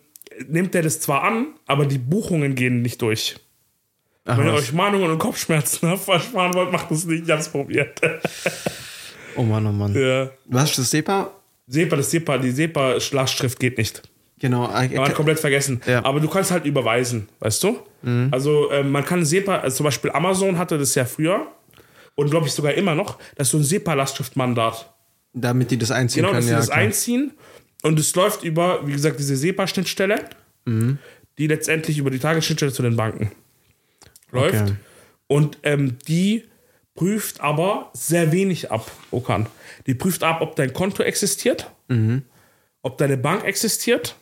[0.48, 3.36] nimmt er das zwar an, aber die Buchungen gehen nicht durch.
[4.26, 7.26] Ach, Wenn ihr euch Mahnungen und Kopfschmerzen versparen wollt, macht das nicht.
[7.26, 8.00] Ich hab's probiert.
[9.36, 9.94] oh Mann, oh Mann.
[9.94, 10.30] ja.
[10.46, 11.32] Was ist das SEPA?
[11.68, 14.02] SEPA, das SEPA, die SEPA-Lastschrift geht nicht.
[14.44, 14.66] Genau.
[14.66, 15.82] äh, Kann man komplett vergessen.
[15.88, 16.02] Ja.
[16.02, 16.06] Mhm.
[16.06, 17.80] Aber du kannst halt überweisen, weißt du?
[18.32, 21.48] Also ähm, man kann SEPA, also zum Beispiel Amazon hatte das ja früher
[22.16, 24.94] und glaube ich sogar immer noch, das ist so ein SEPA-Lastschriftmandat.
[25.32, 26.48] Damit die das einziehen Genau, dass können.
[26.48, 27.32] sie ja, das einziehen
[27.84, 30.20] und es läuft über, wie gesagt, diese SEPA-Schnittstelle,
[30.66, 30.98] Mhm.
[31.38, 33.32] die letztendlich über die Tagesschnittstelle zu den Banken
[34.32, 34.62] läuft.
[34.62, 34.74] Okay.
[35.28, 36.44] Und ähm, die
[36.96, 39.48] prüft aber sehr wenig ab, Okan.
[39.88, 42.24] Die prüft ab, ob dein Konto existiert, Mhm.
[42.82, 44.18] ob deine Bank existiert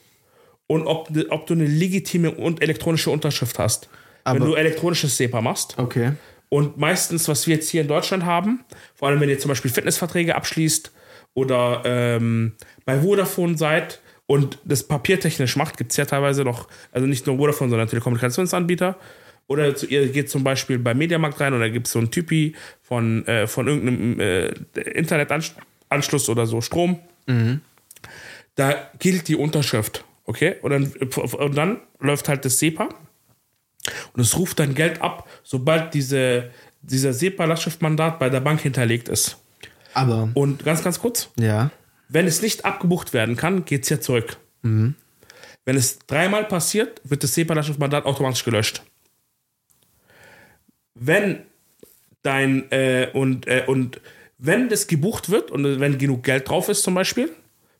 [0.71, 3.89] und ob, ob du eine legitime und elektronische Unterschrift hast.
[4.23, 5.75] Wenn Aber- du elektronisches SEPA machst.
[5.77, 6.13] Okay.
[6.47, 8.63] Und meistens, was wir jetzt hier in Deutschland haben,
[8.95, 10.91] vor allem wenn ihr zum Beispiel Fitnessverträge abschließt
[11.33, 12.53] oder ähm,
[12.85, 17.35] bei Vodafone seid und das papiertechnisch macht, gibt es ja teilweise noch, also nicht nur
[17.37, 18.95] Vodafone, sondern Telekommunikationsanbieter.
[19.47, 22.11] Oder zu, ihr geht zum Beispiel bei Mediamarkt rein und da gibt es so ein
[22.11, 24.47] Typi von, äh, von irgendeinem äh,
[24.93, 26.99] Internetanschluss oder so Strom.
[28.55, 30.05] Da gilt die Unterschrift.
[30.25, 30.55] Okay?
[30.61, 32.89] Und dann, und dann läuft halt das SEPA
[34.13, 39.37] und es ruft dann Geld ab, sobald diese, dieser SEPA-Lastschriftmandat bei der Bank hinterlegt ist.
[39.93, 41.71] Aber, Und ganz, ganz kurz, ja.
[42.07, 44.37] wenn es nicht abgebucht werden kann, geht es ja zurück.
[45.65, 48.83] Wenn es dreimal passiert, wird das SEPA-Lastschriftmandat automatisch gelöscht.
[50.93, 51.43] Wenn
[52.23, 53.99] dein äh, und, äh, und
[54.37, 57.29] wenn das gebucht wird und wenn genug Geld drauf ist zum Beispiel,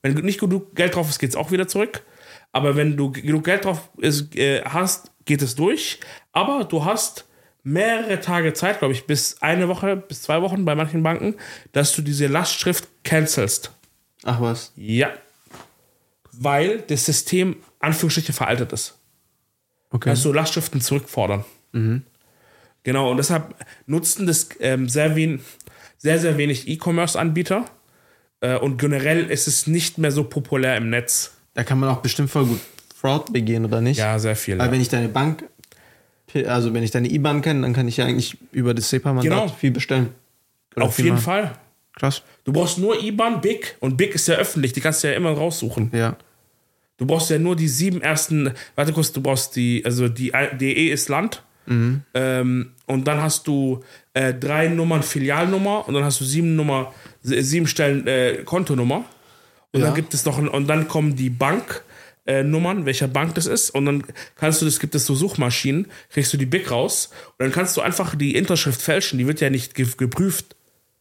[0.01, 2.03] wenn nicht genug Geld drauf ist, geht es auch wieder zurück.
[2.51, 5.99] Aber wenn du genug Geld drauf ist, äh, hast, geht es durch.
[6.31, 7.25] Aber du hast
[7.63, 11.35] mehrere Tage Zeit, glaube ich, bis eine Woche, bis zwei Wochen bei manchen Banken,
[11.71, 13.71] dass du diese Lastschrift cancelst.
[14.23, 14.73] Ach was.
[14.75, 15.11] Ja.
[16.31, 18.97] Weil das System Anführungsstriche veraltet ist.
[19.91, 20.09] Okay.
[20.09, 21.45] Also Lastschriften zurückfordern.
[22.83, 25.41] Genau, und deshalb nutzen das ähm, sehr, wen,
[25.97, 27.65] sehr, sehr wenig E-Commerce-Anbieter.
[28.39, 31.37] Äh, und generell ist es nicht mehr so populär im Netz.
[31.53, 32.59] Da kann man auch bestimmt voll gut
[32.95, 33.97] Fraud begehen, oder nicht?
[33.97, 34.57] Ja, sehr viel.
[34.57, 34.71] Weil Ja.
[34.71, 35.43] wenn ich deine Bank,
[36.47, 39.47] also wenn ich deine IBAN kenne, dann kann ich ja eigentlich über das SEPA-Mandat Genau.
[39.49, 40.09] viel bestellen.
[40.75, 41.25] Oder Auf viel jeden machen.
[41.25, 41.51] Fall.
[41.99, 42.21] Krass.
[42.45, 45.31] Du brauchst nur IBAN, BIC und BIC ist ja öffentlich, die kannst du ja immer
[45.31, 45.91] raussuchen.
[45.93, 46.15] Ja.
[46.97, 50.89] Du brauchst ja nur die sieben ersten, warte kurz, du brauchst die, also die DE
[50.89, 51.43] ist Land.
[52.13, 53.81] Ähm, und dann hast du
[54.13, 59.05] äh, drei Nummern Filialnummer und dann hast du sieben Nummer, sie- sieben Stellen äh, Kontonummer.
[59.73, 59.87] Und Ja.
[59.87, 61.83] dann gibt es noch ein, und dann kommen die Bank.
[62.27, 64.03] Äh, Nummern, welcher Bank das ist, und dann
[64.35, 67.75] kannst du das, gibt es so Suchmaschinen, kriegst du die BIC raus, und dann kannst
[67.75, 70.55] du einfach die Interschrift fälschen, die wird ja nicht ge geprüft.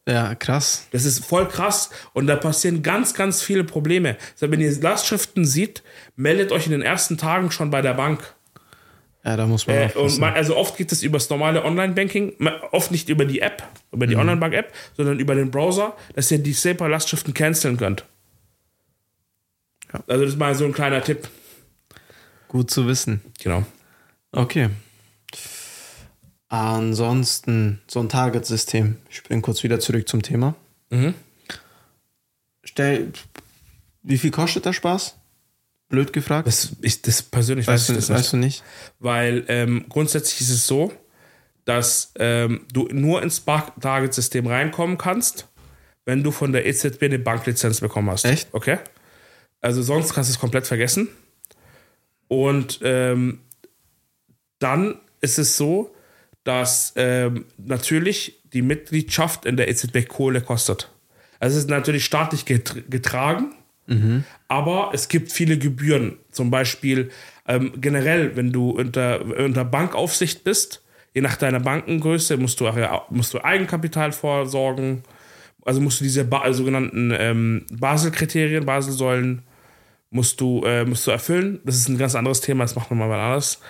[0.09, 0.87] Ja, krass.
[0.93, 4.17] Das ist voll krass und da passieren ganz, ganz viele Probleme.
[4.33, 5.83] Also wenn ihr Lastschriften seht,
[6.17, 8.35] meldet euch in den ersten Tagen schon bei der Bank.
[9.23, 12.33] Ja, da muss man Äh, und man, also oft geht es über das normale Online-Banking,
[12.73, 16.55] oft nicht über die App, über die Online-Bank-App, sondern über den Browser, dass ihr die
[16.55, 18.07] SEPA-Lastschriften canceln könnt.
[19.93, 20.01] Ja.
[20.07, 21.29] Also das ist mal so ein kleiner Tipp.
[22.49, 23.21] Gut zu wissen.
[23.43, 23.65] Genau.
[24.33, 24.71] Okay.
[26.49, 28.97] Ansonsten so ein Target-System.
[29.09, 30.55] Ich spring kurz wieder zurück zum Thema.
[30.91, 31.15] Mhm.
[32.65, 33.13] Stell,
[34.03, 35.17] wie viel kostet der Spaß?
[35.89, 36.47] Blöd gefragt.
[36.47, 38.19] Das, ich, das persönlich weiß weißt, du, ich das nicht.
[38.19, 38.65] weißt du nicht?
[38.99, 40.93] Weil ähm, grundsätzlich ist es so,
[41.65, 45.49] dass ähm, du nur ins Target-System reinkommen kannst,
[46.05, 48.25] wenn du von der EZB eine Banklizenz bekommen hast.
[48.25, 48.49] Echt?
[48.53, 48.79] Okay.
[49.61, 51.09] Also sonst kannst du es komplett vergessen.
[52.29, 53.41] Und ähm,
[54.59, 55.95] dann ist es so,
[56.45, 60.91] dass ähm, natürlich die Mitgliedschaft in der EZB Kohle kostet.
[61.39, 63.55] Also es ist natürlich staatlich getr- getragen,
[64.47, 66.17] aber es gibt viele Gebühren.
[66.31, 67.11] Zum Beispiel
[67.49, 73.11] ähm, generell, wenn du unter, unter Bankaufsicht bist, Je nach deiner Bankengröße musst du, auch,
[73.11, 75.03] musst du Eigenkapital vorsorgen.
[75.65, 79.43] Also musst du diese ba sogenannten ähm, Basel-Kriterien, Basel-Säulen
[80.11, 81.61] musst du, äh, musst du erfüllen.
[81.65, 83.61] Das ist ein ganz anderes Thema, das machen wir mal anders.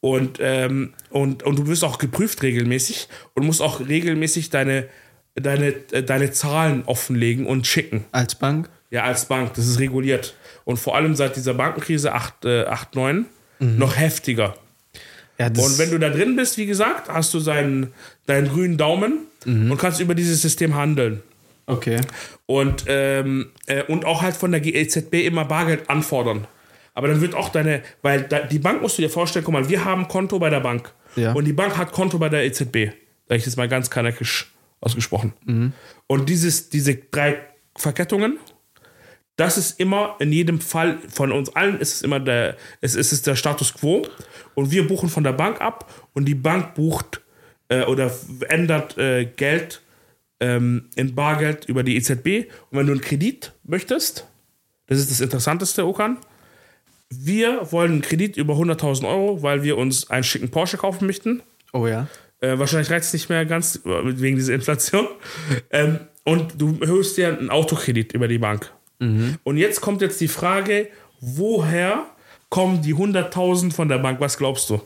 [0.00, 4.88] Und, ähm, und, und du wirst auch geprüft regelmäßig und musst auch regelmäßig deine,
[5.36, 8.04] deine, äh, deine Zahlen offenlegen und schicken.
[8.10, 8.68] Als Bank?
[8.90, 9.54] Ja, als Bank.
[9.54, 10.34] Das ist reguliert.
[10.64, 13.26] Und vor allem seit dieser Bankenkrise 8, äh, 8 9
[13.60, 13.78] mhm.
[13.78, 14.56] noch heftiger.
[15.38, 17.92] Ja, und wenn du da drin bist, wie gesagt, hast du seinen,
[18.26, 19.70] deinen grünen Daumen mhm.
[19.70, 21.22] und kannst über dieses System handeln.
[21.72, 22.00] Okay.
[22.46, 26.46] Und, ähm, äh, und auch halt von der EZB immer Bargeld anfordern.
[26.94, 29.68] Aber dann wird auch deine, weil da, die Bank musst du dir vorstellen, guck mal,
[29.68, 30.92] wir haben Konto bei der Bank.
[31.16, 31.32] Ja.
[31.32, 32.92] Und die Bank hat Konto bei der EZB.
[33.28, 35.32] Sag ich jetzt mal ganz kanadisch ausgesprochen.
[35.44, 35.72] Mhm.
[36.06, 37.40] Und dieses, diese drei
[37.76, 38.38] Verkettungen,
[39.36, 43.12] das ist immer in jedem Fall von uns allen ist es immer der, es, es
[43.12, 44.06] ist der Status quo.
[44.54, 47.22] Und wir buchen von der Bank ab und die Bank bucht
[47.68, 48.10] äh, oder
[48.48, 49.81] ändert äh, Geld
[50.42, 52.50] ähm, in Bargeld über die EZB.
[52.70, 54.26] Und wenn du einen Kredit möchtest,
[54.88, 56.18] das ist das Interessanteste, Okan,
[57.08, 61.42] wir wollen einen Kredit über 100.000 Euro, weil wir uns einen schicken Porsche kaufen möchten.
[61.72, 62.08] Oh ja.
[62.40, 65.06] Äh, wahrscheinlich reicht es nicht mehr ganz wegen dieser Inflation.
[65.70, 68.72] Ähm, und du höchst dir einen Autokredit über die Bank.
[68.98, 69.36] Mhm.
[69.44, 70.88] Und jetzt kommt jetzt die Frage,
[71.20, 72.06] woher
[72.48, 74.20] kommen die 100.000 von der Bank?
[74.20, 74.80] Was glaubst du?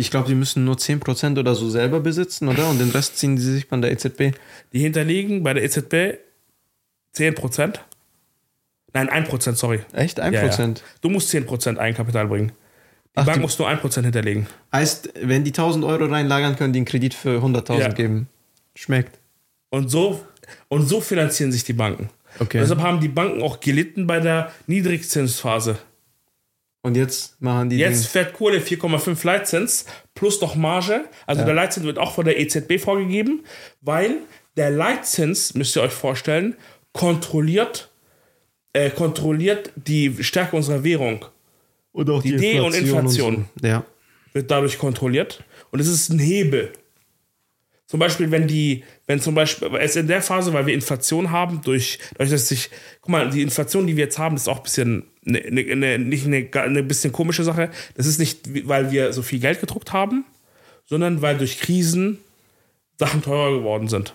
[0.00, 2.70] Ich glaube, die müssen nur 10% oder so selber besitzen, oder?
[2.70, 4.32] Und den Rest ziehen die sich von der EZB.
[4.72, 6.18] Die hinterlegen bei der EZB
[7.16, 7.80] 10%.
[8.92, 9.80] Nein, 1%, sorry.
[9.92, 10.22] Echt?
[10.22, 10.32] 1%?
[10.32, 10.74] Ja, ja.
[11.00, 12.52] Du musst 10% Eigenkapital bringen.
[13.16, 14.46] Die Ach, Bank muss nur 1% hinterlegen.
[14.72, 17.88] Heißt, wenn die 1000 Euro reinlagern, können die einen Kredit für 100.000 ja.
[17.88, 18.28] geben.
[18.76, 19.18] Schmeckt.
[19.70, 20.24] Und so,
[20.68, 22.08] und so finanzieren sich die Banken.
[22.38, 22.60] Okay.
[22.60, 25.76] Deshalb haben die Banken auch gelitten bei der Niedrigzinsphase.
[26.82, 27.76] Und jetzt machen die.
[27.78, 31.04] Jetzt fährt Kohle 4,5 Leitzins plus doch Marge.
[31.26, 31.46] Also ja.
[31.46, 33.44] der Leitzins wird auch von der EZB vorgegeben,
[33.80, 34.18] weil
[34.56, 36.56] der Leitzins, müsst ihr euch vorstellen,
[36.92, 37.90] kontrolliert,
[38.72, 41.24] äh, kontrolliert die Stärke unserer Währung.
[41.92, 43.66] Und auch die, die D- und Inflation und so.
[43.66, 43.84] ja.
[44.32, 45.42] wird dadurch kontrolliert.
[45.70, 46.72] Und es ist ein Hebel.
[47.86, 51.62] Zum Beispiel, wenn die, wenn zum Beispiel, es in der Phase, weil wir Inflation haben,
[51.62, 52.68] durch, dadurch, dass sich,
[53.00, 56.26] guck mal, die Inflation, die wir jetzt haben, ist auch ein bisschen, eine, eine, nicht
[56.26, 57.70] eine, eine bisschen komische Sache.
[57.94, 60.24] Das ist nicht, weil wir so viel Geld gedruckt haben,
[60.86, 62.18] sondern weil durch Krisen
[62.98, 64.14] Sachen teurer geworden sind.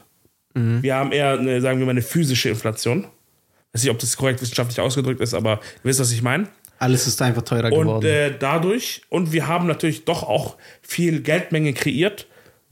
[0.54, 0.84] Mhm.
[0.84, 3.00] Wir haben eher, eine, sagen wir mal, eine physische Inflation.
[3.00, 6.48] Ich weiß nicht, ob das korrekt wissenschaftlich ausgedrückt ist, aber ihr wisst, was ich meine.
[6.80, 7.98] Alles ist einfach teurer und, geworden.
[7.98, 12.28] Und äh, dadurch, und wir haben natürlich doch auch viel Geldmenge kreiert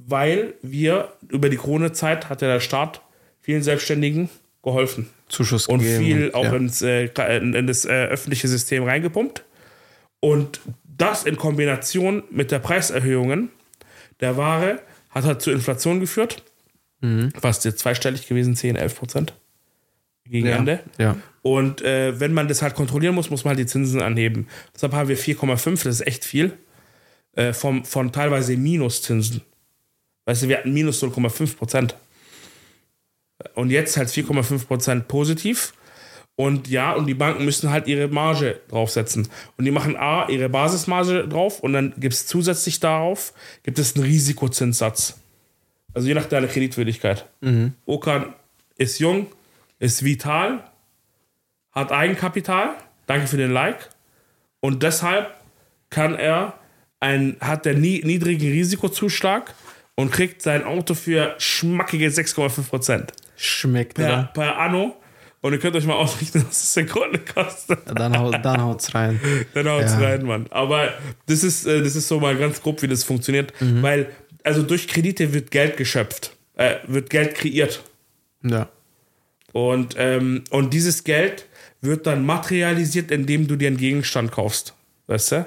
[0.08, 3.01] weil wir über die Corona-Zeit hat der Staat
[3.39, 4.30] vielen Selbstständigen
[4.63, 5.10] geholfen.
[5.28, 6.04] Zuschuss und gegeben.
[6.04, 6.56] viel auch ja.
[6.56, 7.06] ins, äh,
[7.38, 9.43] in, das äh, öffentliche System reingepumpt.
[10.19, 13.50] Und das in Kombination mit der Preiserhöhungen
[14.19, 16.43] der Ware hat halt zur Inflation geführt.
[17.02, 17.32] Mhm.
[17.39, 19.34] Fast jetzt zweistellig gewesen, 10, 11 Prozent
[20.26, 20.58] gegen ja.
[20.58, 20.80] Ende.
[20.97, 21.17] Ja.
[21.41, 24.47] Und äh, wenn man das halt kontrollieren muss, muss man halt die Zinsen anheben.
[24.74, 26.54] Deshalb haben wir 4,5, das ist echt viel,
[27.34, 29.41] äh, vom, von teilweise Minuszinsen.
[30.26, 31.95] Weißt du, wir hatten minus 0,5 Prozent.
[33.56, 35.73] Und jetzt halt 4,5 Prozent positiv.
[36.36, 39.27] Und ja, und die Banken müssen halt ihre Marge draufsetzen.
[39.58, 43.95] Und die machen A, ihre Basismarge drauf und dann gibt es zusätzlich darauf, gibt es
[43.95, 45.19] einen Risikozinssatz.
[45.93, 47.27] Also je nach deiner Kreditwürdigkeit.
[47.41, 47.73] Mhm.
[47.86, 48.34] Okan
[48.77, 49.27] ist jung,
[49.77, 50.63] ist vital,
[51.73, 52.75] hat Eigenkapital,
[53.06, 53.89] danke für den Like.
[54.62, 55.36] Und deshalb
[55.89, 56.54] kann er
[56.99, 59.54] ein, hat der niedrigen Risikozuschlag
[59.95, 63.10] und kriegt sein Auto für schmackige 6,5%.
[63.41, 64.23] Schmeckt, per, oder?
[64.34, 64.95] Per Anno.
[65.41, 67.80] Und ihr könnt euch mal ausrichten, was das Sekunde kostet.
[67.86, 69.19] Dann, haut, dann haut's rein.
[69.56, 69.99] dann haut's ja.
[69.99, 70.45] rein, Mann.
[70.51, 70.93] Aber
[71.25, 73.60] das ist, äh, das ist so mal ganz grob, wie das funktioniert.
[73.60, 73.82] Mhm.
[73.82, 74.12] Weil,
[74.43, 76.38] also durch Kredite wird Geld geschöpft.
[76.56, 77.84] Äh, wird Geld kreiert.
[78.43, 78.69] Ja.
[79.54, 81.47] Und, ähm, und dieses Geld
[81.82, 84.75] wird dann materialisiert, indem du dir einen Gegenstand kaufst.
[85.08, 85.45] Weißt du?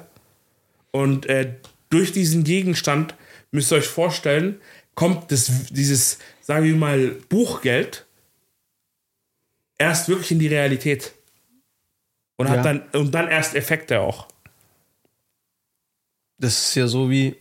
[0.91, 1.55] Und äh,
[1.91, 3.15] durch diesen Gegenstand
[3.53, 4.57] müsst ihr euch vorstellen,
[4.97, 8.05] kommt das, dieses, sagen wir mal, Buchgeld
[9.79, 11.15] erst wirklich in die Realität.
[12.37, 12.63] Und, hat ja.
[12.63, 14.29] dann, und dann erst Effekte auch.
[16.39, 17.37] Das ist ja so wie,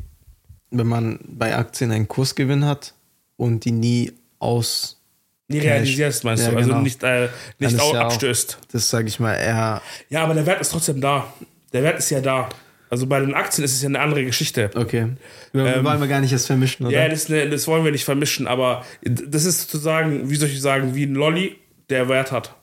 [0.71, 2.93] wenn man bei Aktien einen Kursgewinn hat
[3.35, 5.01] und die nie aus.
[5.49, 6.57] Nie realisierst, meinst ja, du?
[6.57, 6.81] Also genau.
[6.81, 7.27] nicht, äh,
[7.59, 8.57] nicht auch ja abstößt.
[8.61, 9.81] Auch, das sage ich mal eher.
[10.09, 11.33] Ja, aber der Wert ist trotzdem da.
[11.73, 12.47] Der Wert ist ja da.
[12.93, 14.69] Also bei den Aktien ist es ja eine andere Geschichte.
[14.75, 15.07] Okay.
[15.51, 16.95] Wir ähm, wollen wir gar nicht das vermischen, oder?
[16.95, 20.93] Ja, das, das, wollen wir nicht vermischen, aber das ist sozusagen, wie soll ich sagen,
[20.93, 21.55] wie ein Lolly,
[21.89, 22.55] der Wert hat.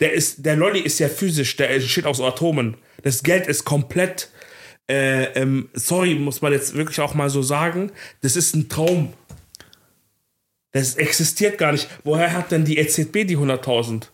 [0.00, 2.78] Der, ist, der Lolly ist ja physisch, der entsteht aus Atomen.
[3.02, 4.30] Das Geld ist komplett
[4.88, 9.12] äh, ähm, sorry, muss man jetzt wirklich auch mal so sagen, das ist ein Traum.
[10.72, 11.86] Das existiert gar nicht.
[12.02, 14.04] Woher hat denn die EZB die 100.000?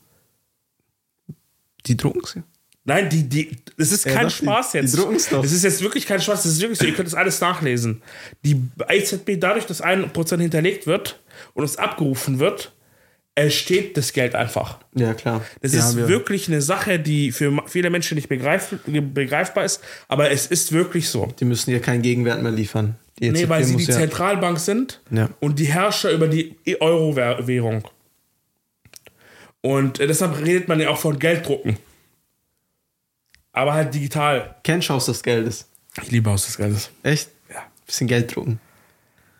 [1.87, 2.43] Die drucken sie.
[2.91, 4.97] Nein, die, die, das ist Ja, kein die- Spaß die jetzt.
[4.99, 5.43] drucken's doch.
[5.43, 8.03] Das ist jetzt wirklich kein Spaß, das ist wirklich so, ihr könnt das alles nachlesen.
[8.45, 11.21] Die EZB, dadurch, dass 1% hinterlegt wird
[11.55, 12.73] und es abgerufen wird,
[13.37, 14.79] entsteht das Geld einfach.
[14.97, 15.43] Ja, klar.
[15.63, 19.81] Das Die ist wir- wirklich eine Sache, die für viele Menschen nicht begreif begreifbar ist,
[20.09, 21.27] aber es ist wirklich so.
[21.39, 22.97] Die müssen ja keinen Gegenwert mehr liefern.
[23.21, 25.31] Die Nee, EZB weil sie die ja, Zentralbank sind Ja.
[25.39, 27.87] und die Herrscher über die Euro-Währung.
[29.63, 31.77] Und äh, deshalb redet man ja auch von Gelddrucken.
[33.53, 34.57] Aber halt digital.
[34.63, 35.69] Kennst Haus des Geldes?
[36.03, 36.91] Ich liebe Haus des Geldes.
[37.03, 37.31] Echt?
[37.53, 37.65] Ja.
[37.87, 38.61] Bisschen Geld drucken.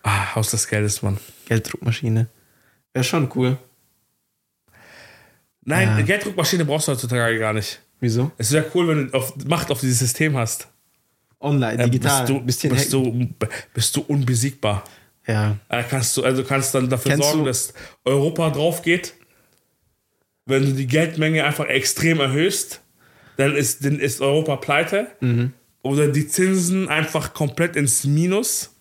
[0.03, 1.19] Ah, Haus des Geldes, Mann.
[1.47, 2.27] Gelddruckmaschine.
[2.93, 3.57] Wäre schon cool.
[5.65, 5.95] Nein, Ja.
[5.95, 7.81] eine Gelddruckmaschine brauchst du heutzutage gar nicht.
[8.01, 8.33] Wieso?
[8.39, 10.69] Es wäre cool, wenn du auf, Macht auf dieses System hast.
[11.39, 12.21] Online, Äh, digital.
[12.21, 13.29] Bist du, bisschen bist, du,
[13.75, 14.85] bist du unbesiegbar.
[15.27, 15.57] Ja.
[15.69, 17.73] Äh, kannst du, also kannst dann dafür Kennst sorgen, du- dass
[18.05, 19.15] Europa drauf geht.
[20.47, 22.81] Wenn du die Geldmenge einfach extrem erhöhst,
[23.41, 25.09] dann ist, dann ist Europa pleite.
[25.21, 25.53] Mhm.
[25.83, 28.77] Oder die Zinsen einfach komplett ins Minus.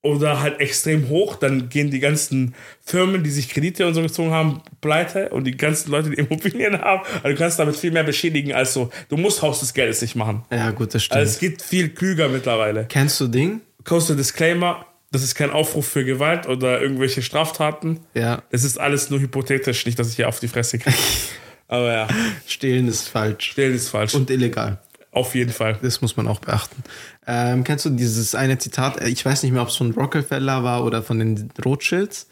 [0.00, 4.30] Oder halt extrem hoch, dann gehen die ganzen Firmen, die sich Kredite und so gezogen
[4.30, 8.04] haben, pleite und die ganzen Leute, die Immobilien haben, also du kannst damit viel mehr
[8.04, 8.90] beschädigen als so.
[9.08, 10.44] Du musst Haus des Geldes nicht machen.
[10.52, 11.18] Ja, gut, das stimmt.
[11.18, 12.86] Also es geht viel klüger mittlerweile.
[12.88, 13.60] Kennst du Ding?
[13.84, 17.98] Kurzer Disclaimer, das ist kein Aufruf für Gewalt oder irgendwelche Straftaten.
[18.14, 18.42] Ja.
[18.50, 20.96] Das ist alles nur hypothetisch, nicht, dass ich hier auf die Fresse kriege.
[21.68, 22.08] Aber ja,
[22.46, 23.50] Stehlen ist falsch.
[23.52, 24.14] stellen ist falsch.
[24.14, 24.78] Und illegal.
[25.12, 25.78] auf jeden Fall.
[25.82, 26.82] Das muss man auch beachten.
[27.26, 29.00] Ähm, kennst du dieses eine Zitat?
[29.00, 32.26] äh, Ich weiß nicht mehr, ob es von Rockefeller war oder von den Rothschilds.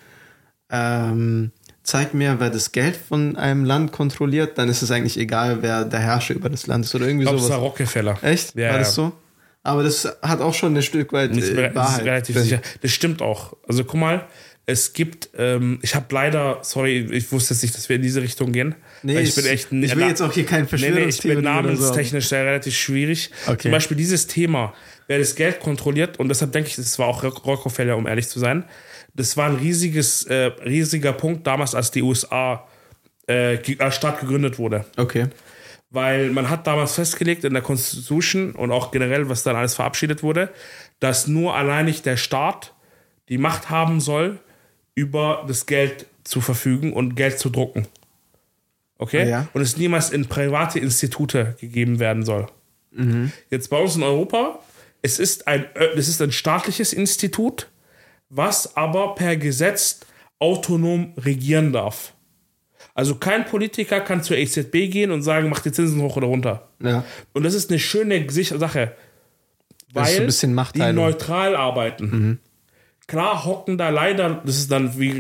[0.71, 5.63] Ähm, zeig mir, wer das Geld von einem Land kontrolliert, dann ist es eigentlich egal,
[5.63, 7.71] wer der Herrscher über das Land ist oder irgendwie Ich glaube, es war sowas.
[7.71, 8.19] Rockefeller.
[8.23, 8.55] Echt?
[8.57, 9.13] Ja, war das so?
[9.63, 12.05] Aber das hat auch schon ein Stück weit äh, das ist Wahrheit.
[12.05, 12.61] relativ sicher.
[12.83, 13.55] Das stimmt auch.
[13.69, 14.27] Also guck mal,
[14.65, 18.23] es gibt, ähm, ich habe leider, sorry, ich wusste jetzt nicht, dass wir in diese
[18.23, 18.75] Richtung gehen.
[19.07, 21.23] Nee, Weil ich bin ich- echt ich will jetzt auch hier kein Nee, nee, ich
[21.23, 21.41] bin Verschwörungstheorie so.
[21.43, 23.31] namenstechnisch sehr relativ schwierig.
[23.47, 23.59] Okay.
[23.63, 24.75] Zum Beispiel dieses Thema,
[25.07, 28.41] wer das Geld kontrolliert, und deshalb denke ich, das war auch Rockefeller, um ehrlich zu
[28.41, 28.65] sein.
[29.15, 32.67] Das war ein riesiges, äh, riesiger Punkt damals, als die USA
[33.29, 33.59] äh,
[33.93, 34.85] Staat gegründet wurde.
[34.97, 35.29] Okay.
[35.91, 40.23] Weil man hat damals festgelegt in der Constitution und auch generell, was dann alles verabschiedet
[40.25, 40.51] wurde,
[40.99, 42.75] dass nur alleinig der Staat
[43.29, 44.41] die Macht haben soll,
[44.97, 47.87] über das Geld zu verfügen und Geld zu drucken.
[48.99, 49.29] Okay?
[49.29, 49.49] Ja.
[49.53, 52.47] Und es niemals in private Institute gegeben werden soll.
[53.51, 54.59] Jetzt bei uns in Europa,
[55.03, 57.69] es ist ein, es ist ein staatliches Institut,
[58.31, 60.01] was aber per Gesetz
[60.39, 62.15] autonom regieren darf.
[62.95, 66.69] Also kein Politiker kann zur EZB gehen und sagen, mach die Zinsen hoch oder runter.
[66.83, 67.05] Ja.
[67.35, 68.93] Und das ist eine schöne Sache.
[69.93, 72.41] Weil ein die neutral arbeiten.
[73.07, 75.11] Klar hocken da leider, das ist dann wie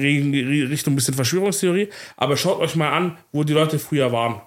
[0.65, 4.41] Richtung ein bisschen Verschwörungstheorie, aber schaut euch mal an, wo die Leute früher waren.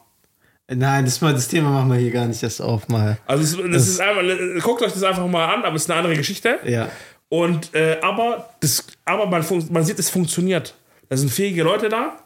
[0.71, 3.17] Nein, das, mal, das Thema machen wir hier gar nicht erst auf mal.
[3.25, 4.21] Also es, das ist einfach,
[4.61, 6.59] guckt euch das einfach mal an, aber es ist eine andere Geschichte.
[6.65, 6.89] Ja.
[7.29, 10.75] Und äh, aber das, aber man, man sieht, es funktioniert.
[11.07, 12.17] Da sind fähige Leute da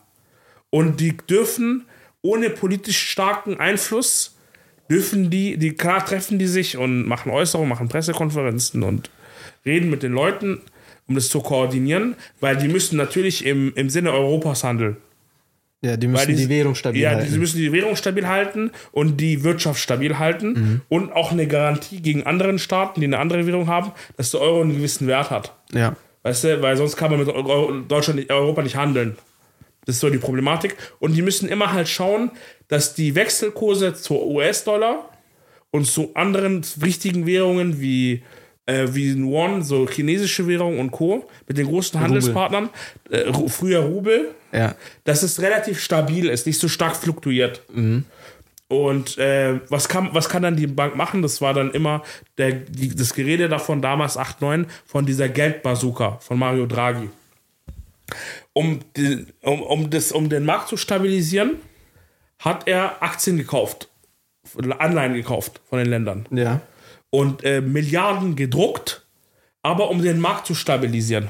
[0.71, 1.85] und die dürfen
[2.21, 4.35] ohne politisch starken Einfluss
[4.89, 9.09] dürfen die, die klar treffen die sich und machen Äußerungen, machen Pressekonferenzen und
[9.65, 10.61] reden mit den Leuten,
[11.07, 14.97] um das zu koordinieren, weil die müssen natürlich im, im Sinne Europas handeln.
[15.81, 17.29] Ja, die müssen Weil die Währung stabil ja, halten.
[17.33, 20.81] die müssen die Währung stabil halten und die Wirtschaft stabil halten Mhm.
[20.87, 24.61] und auch eine Garantie gegen anderen Staaten, die eine andere Währung haben, dass der Euro
[24.61, 25.53] einen gewissen Wert hat.
[25.73, 25.95] ja.
[26.25, 29.17] Weißt du, weil sonst kann man mit Euro- Deutschland, nicht- Europa nicht handeln.
[29.85, 30.77] Das ist so die Problematik.
[30.99, 32.31] Und die müssen immer halt schauen,
[32.69, 35.09] dass die Wechselkurse zur US-Dollar
[35.71, 38.23] und zu anderen wichtigen Währungen wie,
[38.65, 42.69] äh, wie den Won, so chinesische Währung und Co., mit den großen Handelspartnern,
[43.09, 44.75] äh, früher Rubel, Ja.
[45.03, 47.61] dass es relativ stabil ist, nicht so stark fluktuiert.
[48.69, 51.21] Und äh, was, kann, was kann dann die Bank machen?
[51.21, 52.01] Das war dann immer
[52.37, 57.09] der, die, das Gerede davon damals 8, 9 von dieser Geldbazooka von Mario Draghi.
[58.53, 61.57] Um, die, um, um, das, um den Markt zu stabilisieren,
[62.39, 63.89] hat er Aktien gekauft,
[64.79, 66.61] Anleihen gekauft von den Ländern Ja.
[67.13, 69.05] Und äh, Milliarden gedruckt,
[69.61, 71.29] aber um den Markt zu stabilisieren.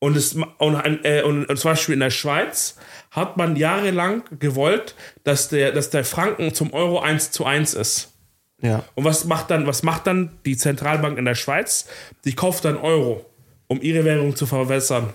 [0.00, 2.76] Und, es, und, äh, und, und zum Beispiel in der Schweiz
[3.10, 8.12] hat man jahrelang gewollt, dass der, dass der Franken zum Euro 1 zu 1 ist.
[8.60, 8.84] Ja.
[8.94, 11.88] Und was macht dann, was macht dann die Zentralbank in der Schweiz?
[12.26, 13.24] Die kauft dann Euro,
[13.66, 15.14] um ihre Währung zu verwässern.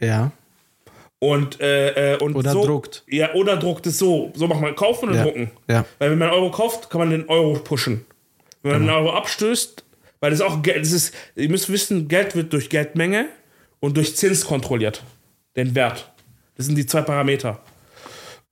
[0.00, 0.32] Ja.
[1.20, 3.04] Und, äh, äh, und Oder so, druckt.
[3.06, 4.32] Ja, oder druckt es so.
[4.34, 5.24] So macht man kaufen oder Ja.
[5.24, 5.50] drucken.
[5.68, 5.84] Ja.
[5.98, 8.04] Weil wenn man Euro kauft, kann man den Euro pushen.
[8.62, 9.84] Wenn man einen Euro abstößt,
[10.20, 13.26] weil das auch Geld, das ist, ihr müsst wissen, Geld wird durch Geldmenge
[13.80, 15.02] und durch Zins kontrolliert.
[15.56, 16.10] Den Wert.
[16.56, 17.60] Das sind die zwei Parameter.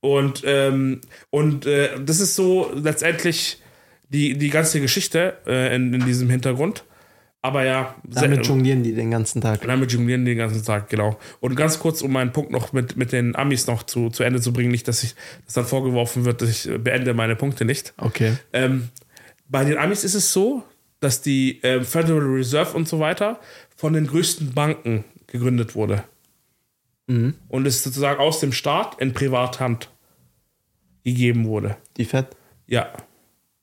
[0.01, 1.01] Und, ähm,
[1.31, 3.61] und äh, das ist so letztendlich
[4.09, 6.83] die, die ganze Geschichte äh, in, in diesem Hintergrund.
[7.41, 9.61] Aber ja, Damit sehr- jonglieren die den ganzen Tag.
[9.61, 11.17] damit jonglieren die den ganzen Tag, genau.
[11.39, 14.41] Und ganz kurz, um meinen Punkt noch mit, mit den Amis noch zu, zu Ende
[14.41, 15.15] zu bringen, nicht, dass ich
[15.45, 17.93] dass dann vorgeworfen wird, dass ich äh, beende meine Punkte nicht.
[17.97, 18.33] Okay.
[18.51, 18.89] Ähm,
[19.47, 20.63] bei den Amis ist es so,
[20.99, 23.39] dass die ähm, Federal Reserve und so weiter
[23.77, 26.03] von den größten Banken gegründet wurde.
[27.07, 29.89] Und es sozusagen aus dem Staat in Privathand
[31.03, 31.75] gegeben wurde.
[31.97, 32.27] Die Fett.
[32.67, 32.93] Ja,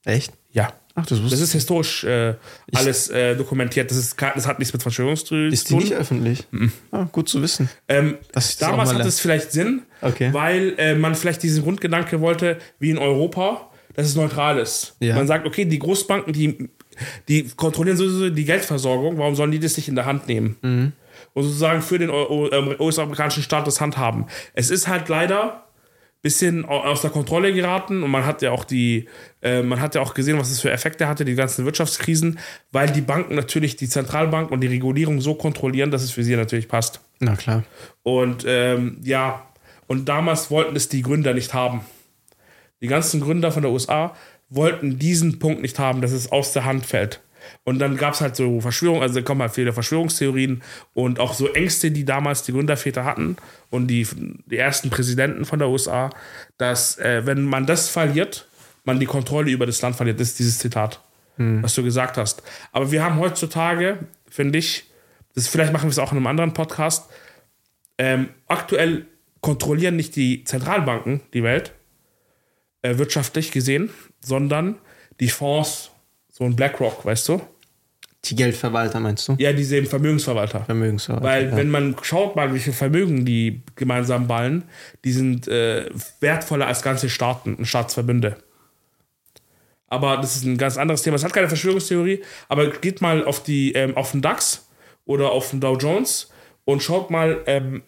[0.04, 0.32] Echt?
[0.50, 0.72] ja.
[0.98, 2.34] Ach, das Das ist historisch äh,
[2.74, 3.90] alles äh, dokumentiert.
[3.90, 6.46] Das, ist, das hat nichts mit Verschwörungstheorien Ist die nicht öffentlich?
[6.90, 7.68] Ah, gut zu wissen.
[7.86, 8.16] Ähm,
[8.58, 10.32] damals mal hat es vielleicht Sinn, Okay.
[10.32, 14.96] weil äh, man vielleicht diesen Grundgedanke wollte, wie in Europa, dass es neutral ist.
[15.00, 15.14] Ja.
[15.16, 16.70] Man sagt, okay, die Großbanken, die,
[17.28, 20.56] die kontrollieren sowieso die Geldversorgung, warum sollen die das nicht in der Hand nehmen?
[20.62, 20.92] Mhm.
[21.34, 24.26] Und sozusagen für den ähm, US-amerikanischen Staat das handhaben.
[24.54, 25.65] Es ist halt leider
[26.26, 29.08] bisschen au- aus der Kontrolle geraten und man hat ja auch die,
[29.42, 32.38] äh, man hat ja auch gesehen, was es für Effekte hatte, die ganzen Wirtschaftskrisen,
[32.72, 36.34] weil die Banken natürlich die Zentralbank und die Regulierung so kontrollieren, dass es für sie
[36.34, 37.00] natürlich passt.
[37.20, 37.62] Na klar.
[38.02, 39.46] Und ähm, ja,
[39.86, 41.82] und damals wollten es die Gründer nicht haben.
[42.82, 44.14] Die ganzen Gründer von der USA
[44.48, 47.20] wollten diesen Punkt nicht haben, dass es aus der Hand fällt.
[47.66, 50.62] Und dann gab es halt so Verschwörungen, also da kommen halt viele Verschwörungstheorien
[50.94, 53.36] und auch so Ängste, die damals die Gründerväter hatten
[53.70, 54.06] und die,
[54.46, 56.10] die ersten Präsidenten von der USA,
[56.58, 58.46] dass äh, wenn man das verliert,
[58.84, 60.20] man die Kontrolle über das Land verliert.
[60.20, 61.00] Das ist dieses Zitat,
[61.62, 62.44] was du gesagt hast.
[62.70, 63.98] Aber wir haben heutzutage,
[64.30, 64.84] finde ich,
[65.34, 67.10] das, vielleicht machen wir es auch in einem anderen Podcast,
[67.98, 69.06] ähm, aktuell
[69.40, 71.72] kontrollieren nicht die Zentralbanken die Welt,
[72.82, 73.90] äh, wirtschaftlich gesehen,
[74.20, 74.76] sondern
[75.18, 75.90] die Fonds,
[76.30, 77.42] so ein BlackRock, weißt du?
[78.28, 79.36] Die Geldverwalter meinst du?
[79.38, 80.64] Ja, diese eben Vermögensverwalter.
[80.64, 81.26] Vermögensverwalter.
[81.26, 81.56] Weil, ja.
[81.56, 84.64] wenn man schaut mal, wie viel Vermögen die gemeinsam ballen,
[85.04, 85.88] die sind äh,
[86.20, 88.36] wertvoller als ganze Staaten und Staatsverbünde.
[89.88, 91.16] Aber das ist ein ganz anderes Thema.
[91.16, 94.68] Es hat keine Verschwörungstheorie, aber geht mal auf, die, ähm, auf den DAX
[95.04, 96.30] oder auf den Dow Jones
[96.64, 97.82] und schaut mal, ähm,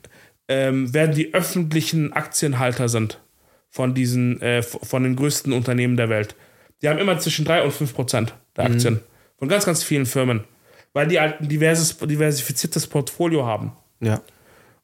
[0.47, 3.21] ähm, wer die öffentlichen Aktienhalter sind
[3.69, 6.35] von diesen, äh, von den größten Unternehmen der Welt.
[6.81, 9.01] Die haben immer zwischen 3 und 5 Prozent der Aktien.
[9.39, 10.45] Von ganz, ganz vielen Firmen.
[10.93, 13.73] Weil die halt ein diverses, diversifiziertes Portfolio haben.
[14.01, 14.21] ja.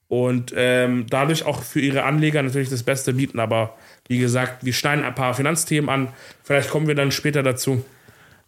[0.07, 3.41] Und ähm, dadurch auch für ihre Anleger natürlich das Beste bieten.
[3.41, 3.75] Aber
[4.07, 6.09] wie gesagt, wir schneiden ein paar Finanzthemen an.
[6.43, 7.85] Vielleicht kommen wir dann später dazu.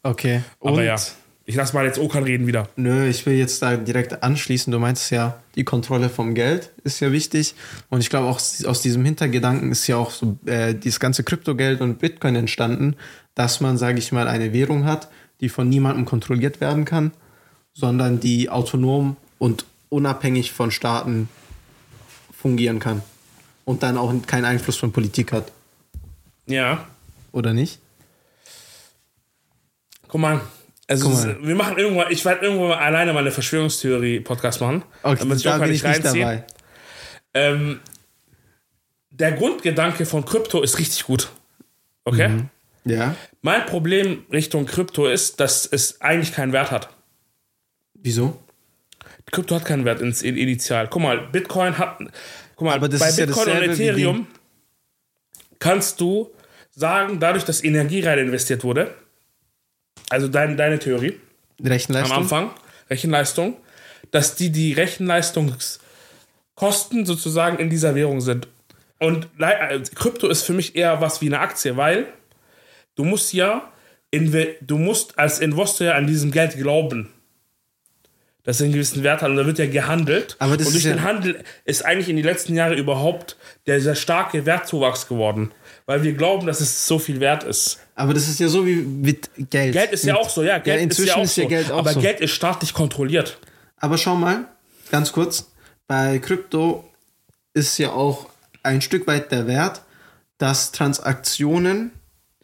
[0.03, 0.43] Okay.
[0.61, 0.97] Und Aber ja,
[1.45, 2.69] ich lasse mal jetzt Okan reden wieder.
[2.77, 4.71] Nö, ich will jetzt da direkt anschließen.
[4.73, 7.55] Du meinst ja, die Kontrolle vom Geld ist ja wichtig.
[7.89, 11.81] Und ich glaube auch aus diesem Hintergedanken ist ja auch so äh, dieses ganze Kryptogeld
[11.81, 12.97] und Bitcoin entstanden,
[13.35, 15.09] dass man, sage ich mal, eine Währung hat,
[15.41, 17.13] die von niemandem kontrolliert werden kann,
[17.73, 21.29] sondern die autonom und unabhängig von Staaten
[22.33, 23.03] fungieren kann.
[23.65, 25.53] Und dann auch keinen Einfluss von Politik hat.
[26.47, 26.87] Ja,
[27.33, 27.81] Oder nicht?
[30.09, 30.41] guck mal.
[30.89, 31.37] Also, Guck mal.
[31.43, 34.85] wir machen irgendwann, ich werde irgendwann mal alleine mal eine Verschwörungstheorie-Podcast machen.
[35.03, 36.45] Okay, damit ich da bin ich nicht dabei.
[37.35, 37.81] Ähm,
[39.11, 41.31] der Grundgedanke von Krypto ist richtig gut.
[42.05, 42.29] Okay?
[42.29, 42.49] Mhm.
[42.87, 43.15] Ja.
[43.43, 46.89] Mein Problem Richtung Krypto ist, dass es eigentlich keinen Wert hat.
[47.95, 48.41] Wieso?
[49.33, 50.87] Krypto hat keinen Wert ins in- Initial.
[50.89, 51.99] Guck mal, Bitcoin hat.
[52.55, 54.27] Guck mal, Aber das bei ist ja Bitcoin und dasselbe wie Ethereum
[55.59, 56.31] kannst du
[56.71, 58.95] sagen, dadurch, dass Energie rein investiert wurde,
[60.11, 61.19] also dein, deine Theorie
[61.63, 62.17] Rechenleistung?
[62.17, 62.51] am Anfang,
[62.91, 63.57] Rechenleistung,
[64.13, 68.47] dass die die Rechenleistungskosten sozusagen in dieser Währung sind.
[69.01, 72.07] Und äh, Krypto ist für mich eher was wie eine Aktie, weil
[72.97, 73.71] du musst ja,
[74.13, 77.11] du musst als Investor ja an diesem Geld glauben.
[78.43, 80.37] Dass es einen gewissen Wert hat und da wird ja gehandelt.
[80.39, 83.37] Aber das und durch ja- den Handel ist eigentlich in den letzten Jahren überhaupt
[83.67, 85.51] der sehr starke Wertzuwachs geworden.
[85.85, 87.81] Weil wir glauben, dass es so viel wert ist.
[87.97, 89.73] Aber das ist ja so wie mit Geld.
[89.73, 90.59] Geld ist ja Mit- auch so, ja.
[90.59, 91.43] Geld inzwischen ist ja auch ist so.
[91.43, 92.01] ja Geld auch aber so.
[92.01, 93.39] Geld ist staatlich kontrolliert.
[93.79, 94.45] Aber schau mal,
[94.93, 95.51] ganz kurz,
[95.89, 96.85] bei Krypto
[97.53, 98.29] ist ja auch
[98.63, 99.83] ein Stück weit der Wert,
[100.39, 101.91] dass Transaktionen,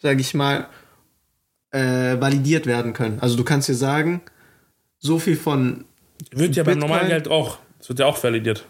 [0.02, 0.66] sage ich mal,
[1.70, 3.18] äh, validiert werden können.
[3.20, 4.20] Also du kannst dir sagen,
[4.98, 5.84] so viel von
[6.32, 7.58] Wird ja beim normalen Geld auch.
[7.78, 8.66] Das wird ja auch validiert.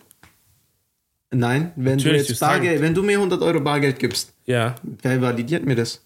[1.30, 2.38] Nein, wenn du jetzt.
[2.40, 4.74] Bargeld, wenn du mir 100 Euro Bargeld gibst, Ja.
[4.82, 6.04] wer validiert mir das?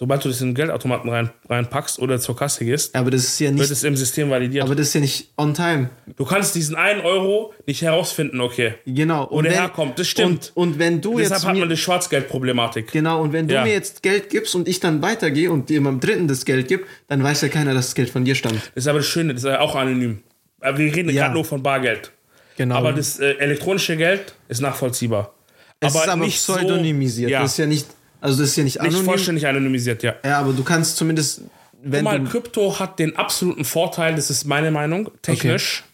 [0.00, 3.40] Sobald du das in den Geldautomaten rein, reinpackst oder zur Kasse gehst, Aber das ist
[3.40, 3.70] ja wird nicht.
[3.72, 4.62] es im System validiert.
[4.64, 5.90] Aber das ist ja nicht on time.
[6.16, 8.74] du kannst diesen einen Euro nicht herausfinden, okay.
[8.86, 9.24] Genau.
[9.24, 10.52] Und Wo der wenn- herkommt, das stimmt.
[10.54, 12.92] Und, und wenn du Deshalb jetzt hat mir, man die Schwarzgeldproblematik.
[12.92, 13.64] genau und wenn du Ja.
[13.64, 16.86] mir jetzt Geld gibst und ich dann weitergehe und dir beim Dritten das Geld gib,
[17.08, 18.56] dann weiß ja keiner, dass das Geld von dir stammt.
[18.74, 20.22] Das ist aber das Schöne, das ist ja auch anonym.
[20.60, 21.22] Aber wir reden Ja.
[21.24, 22.12] gerade nur von Bargeld.
[22.56, 22.76] Genau.
[22.76, 25.34] Aber das äh, elektronische Geld ist nachvollziehbar.
[25.80, 27.30] es ist aber nicht so- pseudonymisiert.
[27.30, 27.86] ja, Das ist ja nicht,
[28.20, 29.04] also das ist ja nicht nicht anonym.
[29.04, 30.14] vollständig anonymisiert, ja.
[30.24, 31.42] Ja, aber du kannst zumindest,
[31.82, 35.84] wenn Guck mal, Krypto hat den absoluten Vorteil, das ist meine Meinung, technisch,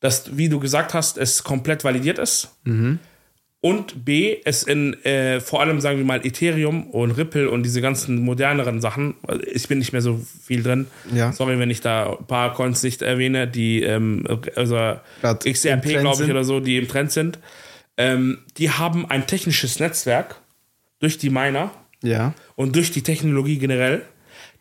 [0.00, 2.50] dass, wie du gesagt hast, es komplett validiert ist.
[2.64, 2.98] Mhm.
[3.62, 7.80] Und B, es in äh, vor allem, sagen wir mal, Ethereum und Ripple und diese
[7.80, 9.14] ganzen moderneren Sachen,
[9.52, 10.86] ich bin nicht mehr so viel drin.
[11.12, 11.32] Ja.
[11.32, 14.76] Sorry, wenn ich da ein paar Coins nicht erwähne, die, ähm, also
[15.20, 16.30] Grad XRP, glaube ich, sind.
[16.30, 17.40] oder so, die im Trend sind.
[17.96, 20.36] Ähm, die haben ein technisches Netzwerk
[20.98, 21.70] durch die Miner
[22.02, 24.02] ja, und durch die Technologie generell,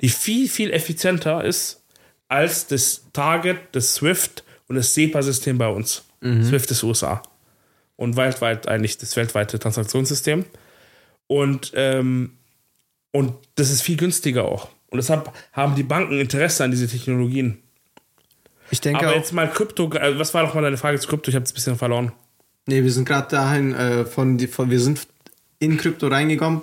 [0.01, 1.83] die viel, viel effizienter ist
[2.27, 6.03] als das Target, das SWIFT und das SEPA-System bei uns.
[6.25, 7.21] SWIFT ist USA.
[7.97, 10.45] Und weltweit eigentlich das weltweite Transaktionssystem.
[11.27, 12.31] Und, ähm,
[13.11, 14.69] und das ist viel günstiger auch.
[14.87, 17.59] Und deshalb haben die Banken Interesse an diese Technologien.
[18.71, 21.07] ich denke Aber auch, jetzt mal Krypto, äh, was war noch mal deine Frage zu
[21.07, 21.29] Krypto?
[21.29, 22.11] Ich habe es ein bisschen verloren.
[22.65, 25.07] nee, wir sind gerade dahin, äh, von, die, von, wir sind
[25.65, 26.61] in Krypto reingekommen,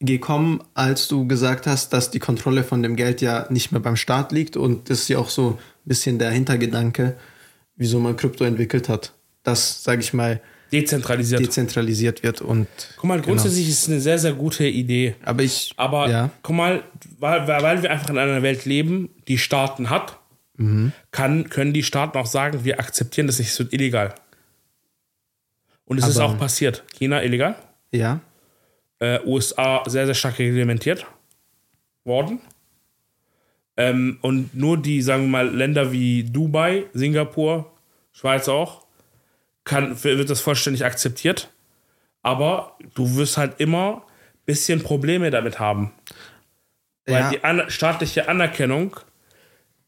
[0.00, 3.96] gekommen, als du gesagt hast, dass die Kontrolle von dem Geld ja nicht mehr beim
[3.96, 5.58] Staat liegt und das ist ja auch so ein
[5.88, 7.16] bisschen der Hintergedanke,
[7.76, 9.12] wieso man Krypto entwickelt hat.
[9.44, 10.40] Dass, sage ich mal,
[10.72, 11.40] Dezentralisiert.
[11.40, 12.66] dezentralisiert wird und
[12.96, 15.14] Guck mal, grundsätzlich ist es eine sehr, sehr gute Idee.
[15.24, 16.82] aber ich Aber ja, guck mal,
[17.20, 20.18] weil, weil wir einfach in einer Welt leben, die Staaten hat,
[21.10, 24.14] kann, können die Staaten auch sagen, wir akzeptieren das nicht, es wird illegal.
[25.84, 26.84] Und es ist Aber- auch passiert.
[26.96, 27.56] China illegal,
[27.94, 28.20] ja,
[28.98, 31.06] äh, USA sehr, sehr stark reglementiert
[32.04, 32.40] worden.
[33.76, 37.72] Ähm, und nur die, sagen wir mal, Länder wie Dubai, Singapur,
[38.12, 38.86] Schweiz auch,
[39.64, 41.50] kann, wird das vollständig akzeptiert.
[42.22, 45.92] Aber du wirst halt immer ein bisschen Probleme damit haben.
[47.06, 48.96] Weil ja, die an staatliche Anerkennung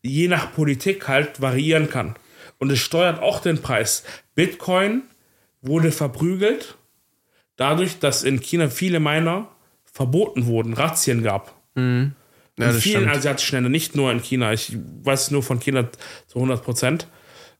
[0.02, 2.16] je nach Politik halt variieren kann.
[2.58, 4.04] Und es steuert auch den Preis.
[4.34, 5.02] Bitcoin
[5.62, 6.75] wurde verprügelt,
[7.56, 9.48] dadurch, dass in China viele Miner
[9.84, 11.54] verboten wurden, Razzien gab.
[12.58, 13.16] ja in vielen stimmt.
[13.16, 14.52] asiatischen Ländern, nicht nur in China.
[14.52, 15.88] Ich weiß es nur von China
[16.26, 17.06] zu 100 Prozent,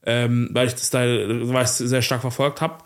[0.05, 2.79] ähm, weil ich das da weil ich sehr stark verfolgt habe.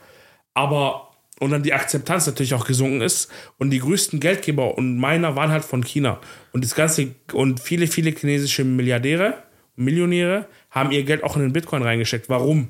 [0.54, 1.08] Aber
[1.38, 5.50] und dann die Akzeptanz natürlich auch gesunken ist und die größten Geldgeber und Miner waren
[5.50, 6.20] halt von China
[6.52, 9.42] und das ganze und viele viele chinesische Milliardäre
[9.74, 12.28] Millionäre haben ihr Geld auch in den Bitcoin reingesteckt.
[12.28, 12.68] Warum?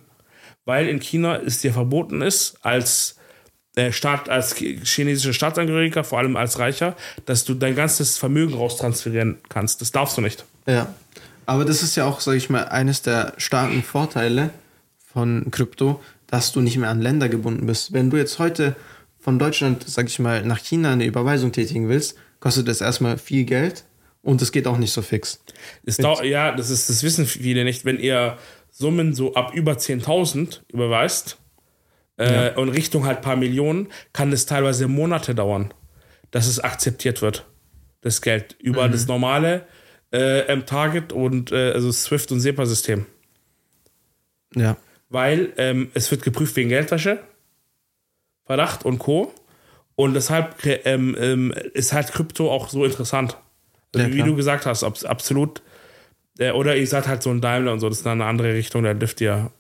[0.65, 3.19] Weil in China es dir verboten ist als
[3.91, 6.97] Staat, als chinesischer Staatsangehöriger, vor allem als Reicher,
[7.27, 9.81] dass du dein ganzes Vermögen raustransferieren kannst.
[9.81, 10.45] Das darfst du nicht.
[10.67, 10.93] Ja,
[11.47, 14.51] aber das ist ja auch, sage ich mal, eines der starken Vorteile
[15.13, 17.93] von Krypto, dass du nicht mehr an Länder gebunden bist.
[17.93, 18.77] Wenn du jetzt heute
[19.19, 23.45] von Deutschland, sag ich mal, nach China eine Überweisung tätigen willst, kostet das erstmal viel
[23.45, 23.85] Geld
[24.23, 25.41] und es geht auch nicht so fix.
[25.99, 27.85] Dau- ja, das, ist, das wissen viele nicht.
[27.85, 28.37] Wenn ihr
[28.71, 31.37] Summen so ab über 10.000 überweist
[32.21, 35.73] äh, und Richtung halt paar Millionen, kann es teilweise Monate dauern,
[36.31, 37.47] dass es akzeptiert wird,
[38.03, 39.67] das Geld, über das normale
[40.13, 43.07] äh, M-Target und äh, also SWIFT und SEPA-System.
[44.57, 44.77] Ja.
[45.09, 47.21] weil ähm, es wird geprüft wegen Geldwäsche,
[48.47, 49.33] Verdacht und Co.
[49.95, 53.37] Und deshalb ähm, ähm, ist halt Krypto auch so interessant.
[53.95, 55.63] Also, Ja, wie du gesagt hast, abs absolut.
[56.39, 58.55] Äh, oder ihr seid halt so ein Daimler und so, das ist dann eine andere
[58.55, 59.51] Richtung, da dürft ihr,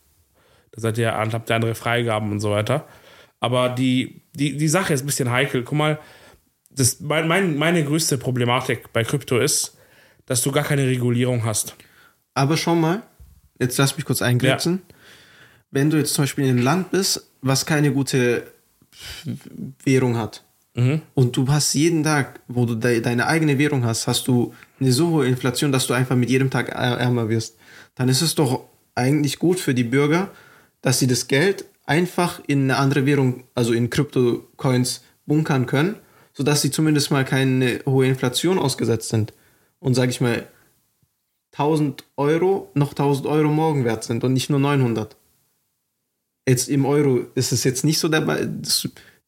[0.72, 2.86] da seid ihr, habt ihr andere Freigaben und so weiter.
[3.40, 5.62] Aber die, die, die Sache ist ein bisschen heikel.
[5.62, 5.98] Guck mal,
[6.70, 9.76] das, mein, mein, meine größte Problematik bei Krypto ist,
[10.26, 11.74] dass du gar keine Regulierung hast.
[12.34, 13.02] Aber schau mal,
[13.58, 14.82] jetzt lass mich kurz eingrenzen.
[15.70, 18.44] Wenn du jetzt zum Beispiel in einem Land bist, was keine gute
[19.84, 20.44] Währung hat,
[21.14, 24.92] und du hast jeden Tag, wo du de deine eigene Währung hast, hast du eine
[24.92, 27.58] so hohe Inflation, dass du einfach mit jedem Tag är- ärmer wirst,
[27.96, 28.64] dann ist es doch
[28.94, 30.30] eigentlich gut für die Bürger,
[30.82, 35.96] dass sie das Geld einfach in eine andere Währung, also in Krypto-Coins bunkern können,
[36.32, 39.32] sodass sie zumindest mal keine hohe Inflation ausgesetzt sind.
[39.78, 40.46] Und sage ich mal,
[41.52, 45.16] 1000 Euro noch 1000 Euro morgen wert sind und nicht nur 900.
[46.48, 48.22] Jetzt im Euro ist es jetzt nicht so der,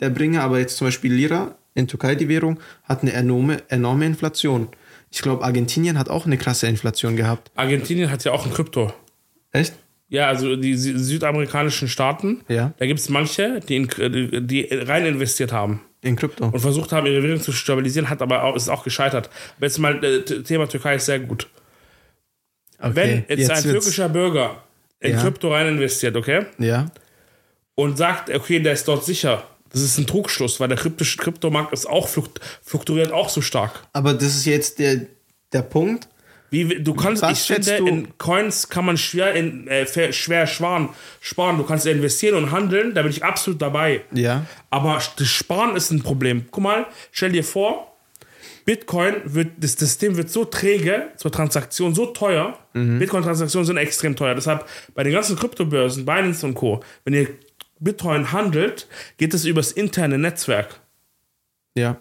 [0.00, 4.07] der Bringer, aber jetzt zum Beispiel Lira in Türkei, die Währung, hat eine enorme, enorme
[4.07, 4.68] Inflation.
[5.11, 7.50] Ich glaube, Argentinien hat auch eine krasse Inflation gehabt.
[7.55, 8.92] Argentinien hat ja auch ein Krypto.
[9.50, 9.74] Echt?
[10.13, 12.75] Ja, also die sü- südamerikanischen Staaten, Ja.
[12.77, 15.81] da gibt es manche, die, in, die rein investiert haben.
[16.03, 16.47] In Krypto.
[16.47, 19.31] und versucht haben, ihre Währung zu stabilisieren, hat aber auch, ist auch gescheitert.
[19.57, 21.49] Aber jetzt mal, äh, Thema Türkei ist sehr gut.
[22.79, 24.63] Wenn jetzt, ein wird's- türkischer Bürger
[25.01, 25.23] in Ja.
[25.23, 26.91] Krypto rein investiert, okay, Ja.
[27.77, 31.73] und sagt, okay, der ist dort sicher, das ist ein Trugschluss, weil der kryptische Kryptomarkt
[31.73, 33.85] ist auch flukt, fluktuiert auch so stark.
[33.93, 35.07] Aber das ist jetzt der,
[35.53, 36.09] der Punkt.
[36.53, 40.90] Wie, du kannst, Was ich finde, in Coins kann man schwer, in, äh, schwer sparen,
[41.22, 41.57] sparen.
[41.57, 44.03] Du kannst investieren und handeln, da bin ich absolut dabei.
[44.12, 44.44] Ja.
[44.68, 46.44] Aber das Sparen ist ein Problem.
[46.50, 47.96] Guck mal, stell dir vor,
[48.66, 52.59] Bitcoin wird, das System wird so träge zur Transaktion, so teuer.
[52.74, 54.34] Bitcoin-Transaktionen sind extrem teuer.
[54.34, 57.28] Deshalb bei den ganzen Kryptobörsen, Binance und Co., wenn ihr
[57.80, 60.80] Bitcoin handelt, geht es übers interne Netzwerk,
[61.74, 61.96] Ja.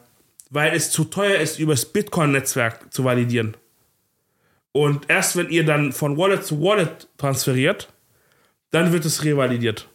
[0.49, 3.55] weil es zu teuer ist, übers Bitcoin-Netzwerk zu validieren.
[4.73, 7.89] Und erst wenn ihr dann von Wallet zu Wallet transferiert,
[8.71, 9.87] dann wird es revalidiert.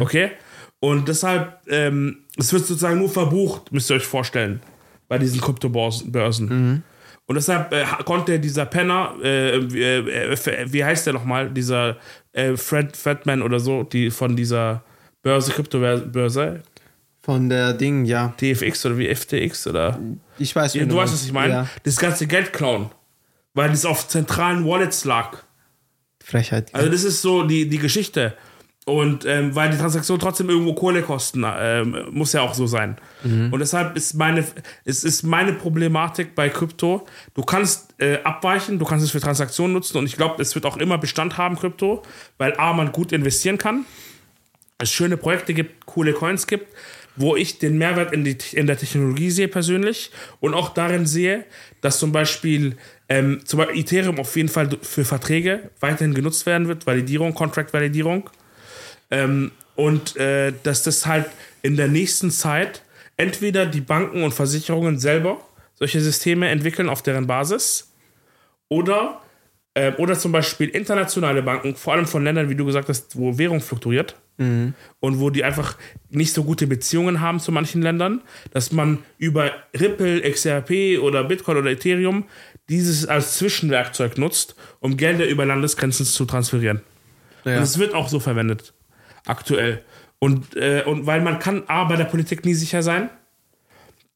[0.00, 0.30] Okay?
[0.78, 4.60] Und deshalb, ähm, es wird sozusagen nur verbucht, müsst ihr euch vorstellen,
[5.08, 6.12] bei diesen Kryptobörsen.
[6.12, 6.82] Börsen.
[7.26, 11.96] Und deshalb äh, konnte dieser Penner, äh, wie, äh, wie heißt der nochmal, dieser
[12.32, 14.84] äh, Fred Fredman oder so, die von dieser
[15.22, 16.62] Börse, Kryptobörse,
[17.22, 18.34] Von der Ding, ja.
[18.36, 19.98] TFX oder wie FTX oder.
[20.38, 21.52] Ich weiß, Ja, wen du weißt, was ich meine?
[21.54, 21.68] Ja.
[21.82, 22.90] Das ganze Geld klauen.
[23.54, 25.38] Weil es auf zentralen Wallets lag.
[26.22, 26.74] Frechheit.
[26.74, 28.36] Also das ist so die, die Geschichte.
[28.86, 32.96] Und ähm, weil die Transaktion trotzdem irgendwo Kohle kosten, ähm, muss ja auch so sein.
[33.50, 34.44] Und deshalb ist meine,
[34.84, 37.06] es ist meine Problematik bei Krypto.
[37.32, 40.66] Du kannst äh, abweichen, du kannst es für Transaktionen nutzen und ich glaube, es wird
[40.66, 42.02] auch immer Bestand haben, Krypto,
[42.36, 43.86] weil A, man gut investieren kann,
[44.76, 46.66] es schöne Projekte gibt, coole Coins gibt,
[47.16, 51.46] wo ich den Mehrwert in, die, in der Technologie sehe persönlich und auch darin sehe,
[51.80, 52.76] dass zum Beispiel,
[53.08, 58.30] ähm, zum Beispiel Ethereum auf jeden Fall für Verträge weiterhin genutzt werden wird, Validierung, Contract-Validierung.
[59.10, 61.26] Ähm, und äh, dass das halt
[61.62, 62.82] in der nächsten Zeit
[63.16, 65.40] entweder die Banken und Versicherungen selber
[65.74, 67.92] solche Systeme entwickeln auf deren Basis
[68.68, 69.20] oder,
[69.74, 73.36] äh, oder zum Beispiel internationale Banken, vor allem von Ländern, wie du gesagt hast, wo
[73.36, 74.16] Währung fluktuiert
[75.00, 75.76] und wo die einfach
[76.10, 81.58] nicht so gute Beziehungen haben zu manchen Ländern, dass man über Ripple, XRP oder Bitcoin
[81.58, 82.24] oder Ethereum
[82.68, 86.80] dieses als Zwischenwerkzeug nutzt, um Gelder über Landesgrenzen zu transferieren.
[87.44, 87.58] Ja.
[87.58, 88.72] Und es wird auch so verwendet.
[89.26, 89.82] Aktuell.
[90.18, 93.10] Und, äh, und weil man kann A, bei der Politik nie sicher sein.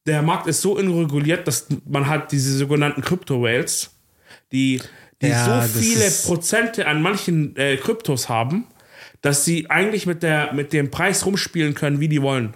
[0.06, 3.90] Der Markt ist so unreguliert, dass man hat diese sogenannten Crypto-Whales,
[4.52, 4.80] die,
[5.20, 8.66] die Ja, so viele Prozente an manchen äh, Kryptos haben,
[9.20, 12.54] dass sie eigentlich mit, der, mit dem Preis rumspielen können, wie die wollen.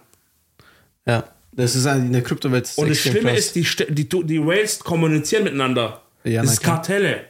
[1.06, 1.24] ja.
[1.52, 2.70] Das ist eine, eine Kryptowelt.
[2.76, 3.54] Und das Schlimme krass.
[3.54, 6.02] ist, die, die, die Whales kommunizieren miteinander.
[6.24, 6.62] Ja, das ist.
[6.62, 7.24] Kartelle.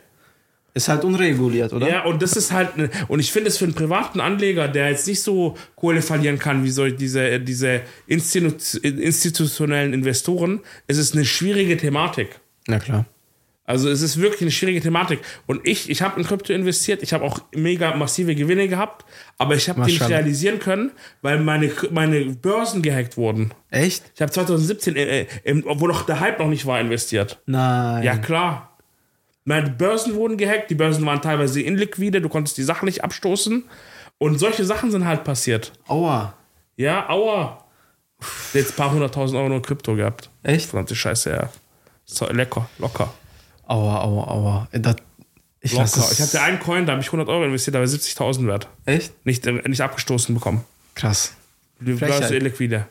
[0.74, 1.86] Ist halt unreguliert, oder?
[1.86, 4.88] Ja, und das ist halt, ne- und ich finde es für einen privaten Anleger, der
[4.88, 11.12] jetzt nicht so Kohle verlieren kann wie so diese, diese Institu institutionellen Investoren, ist es
[11.12, 12.40] eine schwierige Thematik.
[12.68, 13.04] Na klar.
[13.64, 15.20] Also es ist wirklich eine schwierige Thematik.
[15.46, 19.04] Und ich, ich habe in Krypto investiert, ich habe auch mega massive Gewinne gehabt,
[19.38, 20.90] aber ich habe die nicht realisieren können,
[21.22, 23.52] weil meine, meine Börsen gehackt wurden.
[23.70, 24.10] Echt?
[24.16, 27.40] Ich habe 2017, äh, äh, im- obwohl noch der Hype noch nicht war, investiert.
[27.46, 28.02] Nein.
[28.02, 28.76] Ja, klar.
[29.44, 33.64] Meine Börsen wurden gehackt, die Börsen waren teilweise inliquide, du konntest die Sachen nicht abstoßen.
[34.18, 35.72] Und solche Sachen sind halt passiert.
[35.88, 36.34] Aua.
[36.76, 37.64] Ja, aua.
[38.54, 40.30] Jetzt ein paar hunderttausend Euro nur Krypto gehabt.
[40.42, 40.70] Echt?
[40.70, 41.48] Verdammte Scheiße, ja.
[42.04, 43.12] So, lecker, locker.
[43.72, 44.68] Aua, aua, aua.
[44.72, 44.96] Das,
[45.62, 48.68] ich Ich hatte einen Coin, da habe ich 100 Euro investiert, da war 70.000 wert.
[48.84, 49.14] Echt?
[49.24, 50.62] Nicht, äh, nicht abgestoßen bekommen.
[50.94, 51.32] Krass.
[51.78, 52.20] Frechheit.
[52.20, 52.86] Börse illiquide.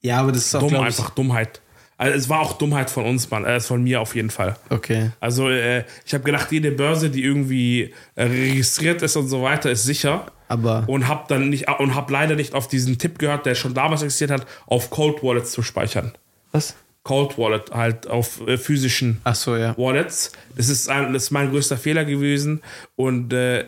[0.00, 1.60] Ja, aber das ist auch, Dumm, einfach Dummheit.
[1.98, 3.44] Also es war auch Dummheit von uns, Mann.
[3.44, 4.56] Äh, von mir auf jeden Fall.
[4.70, 5.10] Okay.
[5.20, 9.70] Also äh, ich habe gedacht, jede Börse, die irgendwie äh, registriert ist und so weiter,
[9.70, 10.26] ist sicher.
[10.48, 13.74] Aber Und habe dann nicht und habe leider nicht auf diesen Tipp gehört, der schon
[13.74, 16.12] damals existiert hat, auf Cold Wallets zu speichern.
[16.50, 16.74] was?
[17.04, 19.76] Cold Wallet halt auf äh, physischen so, ja.
[19.78, 20.32] Wallets.
[20.56, 22.62] Das ist, ein, das ist mein größter Fehler gewesen
[22.96, 23.66] und äh,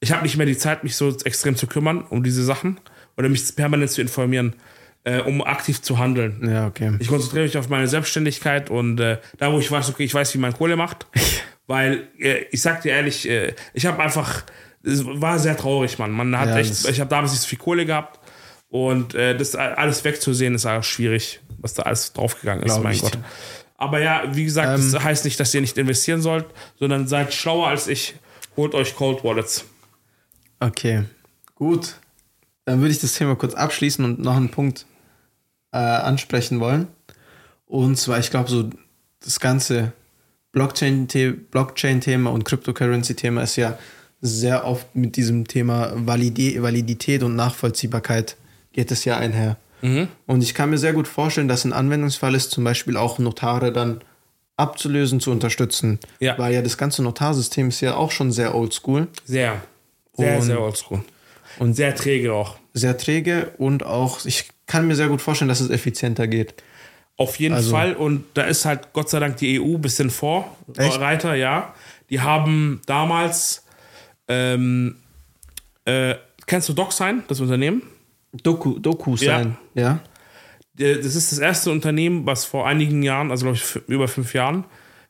[0.00, 2.80] ich habe nicht mehr die Zeit, mich so extrem zu kümmern um diese Sachen
[3.16, 4.54] oder mich permanent zu informieren,
[5.04, 6.48] äh, um aktiv zu handeln.
[6.48, 6.92] Ja, okay.
[6.98, 10.34] Ich konzentriere mich auf meine Selbstständigkeit und äh, da, wo ich weiß, okay, ich weiß,
[10.34, 11.06] wie man Kohle macht.
[11.68, 14.42] Weil, äh, ich sag dir ehrlich, äh, ich habe einfach,
[14.82, 16.10] es war sehr traurig, Mann.
[16.10, 18.18] Man hat Ja, echt, ich habe damals nicht so viel Kohle gehabt
[18.72, 22.94] und äh, das alles wegzusehen ist auch schwierig, was da alles draufgegangen ist, Glaub mein
[22.94, 23.18] ich Gott.
[23.76, 24.92] Aber ja, wie gesagt, Ähm.
[24.92, 26.46] das heißt nicht, dass ihr nicht investieren sollt,
[26.78, 28.14] sondern seid schlauer als ich.
[28.56, 29.66] Holt euch Cold Wallets.
[30.58, 31.04] Okay.
[31.54, 31.96] Gut.
[32.64, 34.86] Dann würde ich das Thema kurz abschließen und noch einen Punkt
[35.72, 36.86] äh, ansprechen wollen.
[37.66, 38.70] Und zwar, ich glaube, so
[39.22, 39.92] das ganze
[40.54, 43.78] Blockchain-The- Blockchain-Thema und Cryptocurrency-Thema ist ja
[44.22, 48.36] sehr oft mit diesem Thema Validität und Nachvollziehbarkeit
[48.72, 49.56] geht es ja einher.
[49.82, 50.08] Mhm.
[50.26, 53.72] Und ich kann mir sehr gut vorstellen, dass ein Anwendungsfall ist, zum Beispiel auch Notare
[53.72, 54.00] dann
[54.56, 55.98] abzulösen, zu unterstützen.
[56.20, 56.38] Ja.
[56.38, 59.60] Weil ja das ganze Notarsystem ist ja auch schon sehr oldschool, Sehr.
[60.14, 61.00] Sehr, Und- sehr oldschool.
[61.58, 62.56] Und sehr träge auch.
[62.74, 66.54] sehr träge und auch, ich kann mir sehr gut vorstellen, dass es effizienter geht.
[67.18, 67.94] Auf jeden Also- Fall.
[67.94, 70.08] Und da ist halt Gott sei Dank die EU ein bisschen?
[70.10, 71.74] Vorreiter, ja.
[72.08, 73.64] Die haben damals,
[74.28, 74.96] ähm,
[75.84, 76.14] äh,
[76.46, 77.82] kennst du DocSign, das Unternehmen?
[78.32, 79.56] Doku, Doku sein.
[79.74, 80.00] Ja.
[80.78, 84.34] Äh, Das ist das erste Unternehmen, was vor einigen Jahren, also glaube ich über fünf
[84.34, 84.64] Jahren,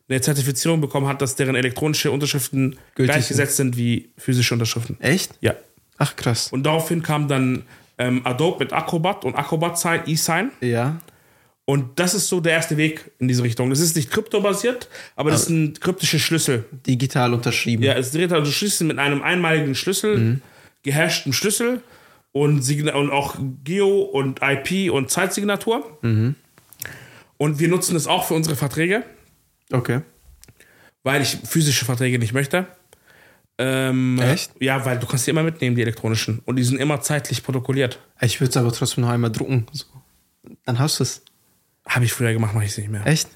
[0.09, 4.99] eine Zertifizierung bekommen hat, dass deren elektronische Unterschriften Gültig gleichgesetzt sind wie physische Unterschriften.
[4.99, 5.35] Echt?
[5.41, 5.55] Ja.
[5.97, 6.49] Ach krass.
[6.51, 7.63] Und daraufhin kam dann
[7.97, 10.51] ähm, Adobe mit Acrobat und Acrobat Sign, eSign.
[10.59, 10.99] Ja.
[11.65, 13.69] Und das ist so der erste Weg in diese Richtung.
[13.69, 16.65] Das ist nicht kryptobasiert, aber das sind kryptische Schlüssel.
[16.85, 17.83] Digital unterschrieben.
[17.83, 20.41] Ja, es dreht also Schlüssel mit einem einmaligen Schlüssel,
[20.83, 21.81] gehashten Schlüssel
[22.33, 25.97] und, Signa und auch Geo und IP und Zeitsignatur.
[27.37, 29.03] Und wir nutzen das auch für unsere Verträge,
[29.71, 30.01] Okay.
[31.03, 32.67] weil ich physische Verträge nicht möchte.
[33.59, 34.51] Ähm, Echt?
[34.59, 36.39] Ja, weil du kannst die immer mitnehmen, die elektronischen.
[36.45, 37.99] Und die sind immer zeitlich protokolliert.
[38.19, 39.67] Ich würde es aber trotzdem noch einmal drucken.
[39.71, 39.85] So.
[40.65, 41.21] Dann hast du es.
[41.85, 43.05] Habe ich früher gemacht, mache ich es nicht mehr.
[43.05, 43.27] Echt?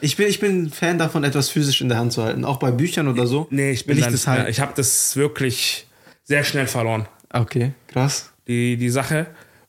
[0.00, 2.44] Ich bin, ich bin Fan davon, etwas physisch in der Hand zu halten.
[2.44, 3.46] Auch bei Büchern oder so.
[3.50, 4.48] Nee, ich bin will ich das halt.
[4.48, 5.86] Ich habe das wirklich
[6.24, 7.06] sehr schnell verloren.
[7.30, 8.31] Okay, krass.
[8.52, 9.26] Die, die Sache.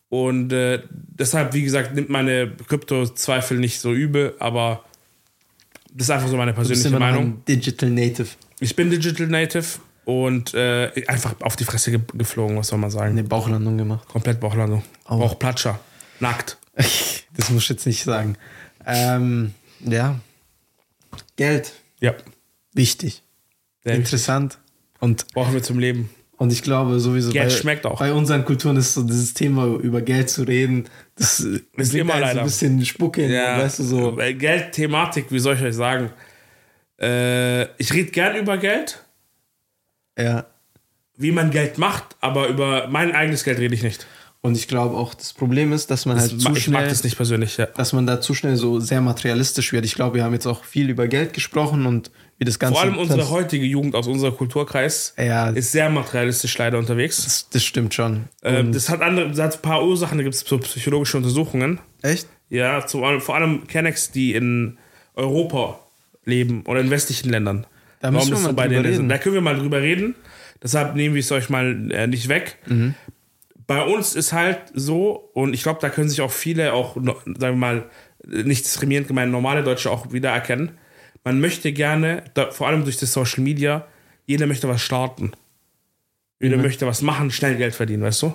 [0.09, 4.84] Und äh, deshalb, wie gesagt, nimmt meine Krypto-Zweifel nicht so übel, aber
[5.91, 7.34] das ist einfach so meine Du bist persönliche immer noch Meinung.
[7.38, 8.27] ein Digital Native.
[8.59, 9.65] Ich bin Digital Native
[10.05, 13.11] und äh, einfach auf die Fresse ge geflogen, was soll man sagen.
[13.11, 14.07] Eine Bauchlandung gemacht.
[14.07, 14.84] Komplett Bauchlandung.
[15.09, 15.17] Oh.
[15.17, 15.79] Bauchplatscher.
[16.19, 16.57] Nackt.
[17.36, 18.38] Das muss ich jetzt nicht sagen.
[18.86, 20.19] Ähm, ja.
[21.36, 21.73] Geld.
[21.99, 22.13] Ja.
[22.73, 23.23] Wichtig.
[23.84, 24.05] Sehr wichtig.
[24.05, 24.59] Interessant.
[24.99, 26.11] Und, Brauchen wir zum Leben.
[26.44, 28.00] Und ich glaube sowieso Geld bei, schmeckt auch.
[28.00, 32.20] bei unseren Kulturen ist so dieses Thema über Geld zu reden, das äh, Ist immer
[32.20, 32.41] leider.
[32.41, 34.18] ein bisschen Spucke in, Ja, weißt du so.
[34.18, 36.10] Weil Geld-Thematik, wie soll ich euch sagen?
[37.00, 39.02] Äh, ich rede gern über Geld,
[40.20, 40.46] Ja.
[41.16, 44.06] wie man Geld macht, aber über mein eigenes Geld rede ich nicht.
[44.41, 47.16] Und ich glaube auch, das Problem ist, dass man halt ich zu schnell, das nicht
[47.16, 47.68] persönlich, ja.
[47.68, 49.86] dass man da zu schnell so sehr materialistisch wird.
[49.86, 52.75] Ich glaube, wir haben jetzt auch viel über Geld gesprochen und wie das Ganze.
[52.75, 55.49] Vor allem unsere heutige Jugend aus unserem Kulturkreis Ja.
[55.49, 57.23] ist sehr materialistisch leider unterwegs.
[57.23, 58.25] das, das stimmt schon.
[58.43, 61.79] Ähm, das hat andere, das hat ein paar Ursachen, da gibt es so psychologische Untersuchungen.
[62.01, 62.27] echt?
[62.49, 64.77] Ja, zu, allem- vor allem Kennex, die in
[65.15, 65.79] Europa
[66.25, 67.65] leben oder in westlichen Ländern.
[67.99, 69.09] Da müssen wir mal bei drüber reden.
[69.09, 70.15] Da können wir mal drüber reden.
[70.61, 72.57] Deshalb nehmen wir es euch mal äh, nicht weg.
[72.67, 72.95] Mhm.
[73.65, 77.38] Bei uns ist halt so, und ich glaube, da können sich auch viele, auch, sagen
[77.39, 77.86] wir mal,
[78.25, 80.71] nicht diskriminierend gemeint, normale Deutsche auch wiedererkennen.
[81.24, 83.86] Man möchte gerne, da, vor allem durch das Social Media,
[84.26, 85.32] jeder möchte was starten.
[86.41, 86.63] Jeder Mhm.
[86.63, 88.34] möchte was machen, schnell Geld verdienen, weißt du?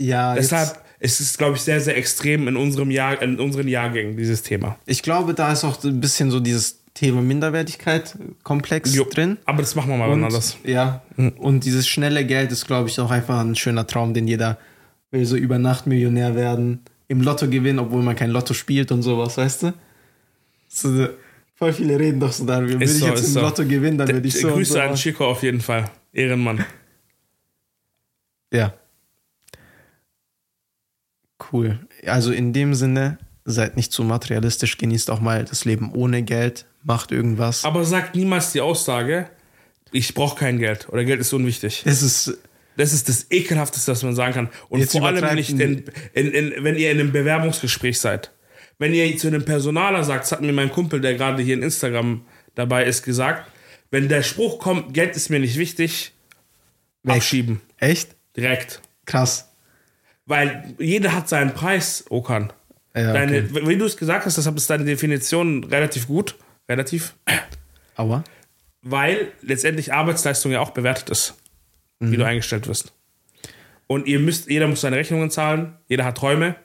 [0.00, 4.16] Ja, Deshalb ist es, glaube ich, sehr, sehr extrem in unserem Jahr, in unseren Jahrgängen,
[4.16, 4.76] dieses Thema.
[4.86, 9.36] ich glaube, da ist auch ein bisschen so dieses Thema Minderwertigkeit komplex Jo, drin.
[9.44, 10.56] Aber das machen wir mal Und, anders.
[10.64, 14.58] ja, und dieses schnelle Geld ist, glaube ich, auch einfach ein schöner Traum, den jeder
[15.10, 19.02] will, so über Nacht Millionär werden, im Lotto gewinnen, obwohl man kein Lotto spielt und
[19.02, 19.74] sowas, weißt du?
[20.68, 21.08] So,
[21.54, 22.74] voll viele reden doch so darüber.
[22.74, 23.40] Würde ich so, jetzt im so.
[23.40, 24.48] Lotto gewinnen, dann würde ich so.
[24.48, 25.90] Grüße so an Chico auf jeden Fall.
[26.12, 26.64] Ehrenmann.
[28.52, 28.74] Ja.
[31.52, 31.80] Cool.
[32.06, 36.66] Also in dem Sinne, seid nicht zu materialistisch, genießt auch mal das Leben ohne Geld,
[36.82, 37.64] macht irgendwas.
[37.64, 39.28] Aber sagt niemals die Aussage,
[39.92, 41.82] ich brauche kein Geld oder Geld ist unwichtig.
[41.84, 42.38] Es ist,
[42.76, 44.48] Das ist das Ekelhafteste, was man sagen kann.
[44.68, 48.32] Und vor allem nicht, in, in, in, wenn ihr in einem Bewerbungsgespräch seid.
[48.78, 51.62] Wenn ihr zu einem Personaler sagt, das hat mir mein Kumpel, der gerade hier in
[51.62, 53.50] Instagram dabei ist, gesagt,
[53.90, 56.12] wenn der Spruch kommt, Geld ist mir nicht wichtig,
[57.02, 57.16] Weg.
[57.16, 57.60] abschieben.
[57.78, 58.80] echt Direkt.
[59.06, 59.50] krass.
[60.26, 62.52] Weil jeder hat seinen Preis, Okan.
[62.96, 63.66] Ja, Deine, okay.
[63.68, 66.36] Wie du es gesagt hast, deshalb ist deine Definition relativ gut.
[66.68, 67.14] Relativ.
[67.94, 68.24] Aber
[68.82, 71.34] Weil letztendlich Arbeitsleistung ja auch bewertet ist,
[72.00, 72.92] wie du eingestellt wirst.
[73.86, 76.56] Und ihr müsst, jeder muss seine Rechnungen zahlen, jeder hat Träume.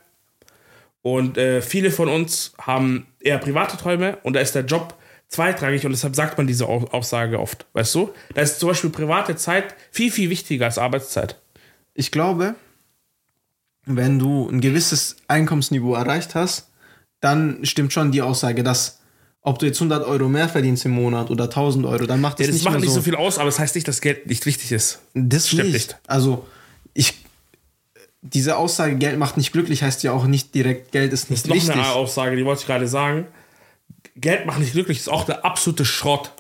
[1.01, 4.95] Und äh, viele von uns haben eher private Träume und da ist der Job
[5.29, 7.65] zweitrangig und deshalb sagt man diese Au- Aussage oft.
[7.73, 8.09] Weißt du?
[8.33, 11.39] Da ist zum Beispiel private Zeit viel, viel wichtiger als Arbeitszeit.
[11.93, 12.55] ich glaube,
[13.85, 16.69] wenn du ein gewisses Einkommensniveau erreicht hast,
[17.21, 18.99] dann stimmt schon die Aussage, dass
[19.41, 22.47] ob du jetzt 100 Euro mehr verdienst im Monat oder 1000 Euro, dann macht das,
[22.47, 22.95] Ja, das nicht macht nicht so.
[22.95, 24.99] so viel aus, aber das heißt nicht, dass Geld nicht wichtig ist.
[25.13, 25.73] Das Stimmt nicht.
[25.73, 25.97] nicht.
[26.07, 26.45] Also,
[26.93, 27.13] ich.
[28.21, 31.55] Diese Aussage, Geld macht nicht glücklich, heißt ja auch nicht direkt, Geld ist nicht Noch
[31.55, 31.71] wichtig.
[31.71, 33.27] eine Aussage, die wollte ich gerade sagen.
[34.15, 36.31] Geld macht nicht glücklich, ist auch der absolute Schrott.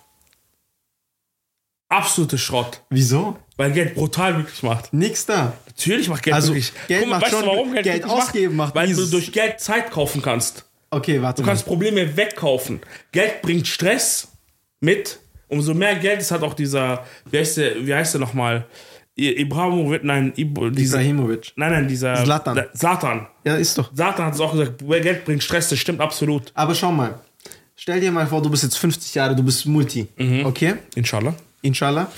[1.87, 2.81] Absolute Schrott.
[2.89, 3.37] Wieso?
[3.57, 4.93] Weil Geld brutal glücklich macht.
[4.93, 5.53] Nix da.
[5.65, 6.73] Natürlich macht Geld Also, glücklich.
[6.87, 9.09] Geld Guck mal, macht weißt schon- du, warum Geld, Geld ausgeben macht Weil du dieses-
[9.11, 10.65] durch Geld Zeit kaufen kannst.
[10.91, 12.81] Okay, warte Du kannst Probleme wegkaufen.
[13.11, 14.27] Geld bringt Stress
[14.81, 15.19] mit.
[15.47, 18.57] Umso mehr Geld es hat auch dieser, wie heißt der, wie heißt der nochmal?
[18.59, 18.63] I-
[19.19, 21.53] Ibrahimovic, nein, Ib, dieser, Ibrahimovic.
[21.55, 22.13] nein, nein, dieser.
[22.55, 23.27] Der- Satan.
[23.43, 23.91] Ja, ist doch.
[23.93, 26.51] Satan hat es auch gesagt, Geld bringt Stress, das stimmt absolut.
[26.55, 27.19] Aber schau mal.
[27.75, 30.07] Stell dir mal vor, du bist jetzt 50 Jahre, du bist Multi.
[30.17, 30.45] Mhm.
[30.45, 30.75] Okay?
[30.95, 31.33] Inshallah.
[31.61, 32.11] Inshallah.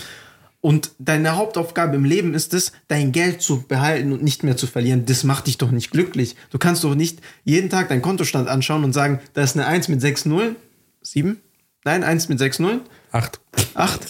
[0.60, 4.68] Und deine Hauptaufgabe im Leben ist es, dein Geld zu behalten und nicht mehr zu
[4.68, 5.06] verlieren.
[5.08, 6.36] Das macht dich doch nicht glücklich.
[6.52, 9.88] Du kannst doch nicht jeden Tag deinen Kontostand anschauen und sagen, da ist eine 1
[9.88, 10.56] mit 6 Nullen.
[11.02, 11.42] 7?
[11.84, 12.82] Nein, 1 mit 6 Nullen.
[13.12, 13.42] Acht.
[13.74, 14.08] 8?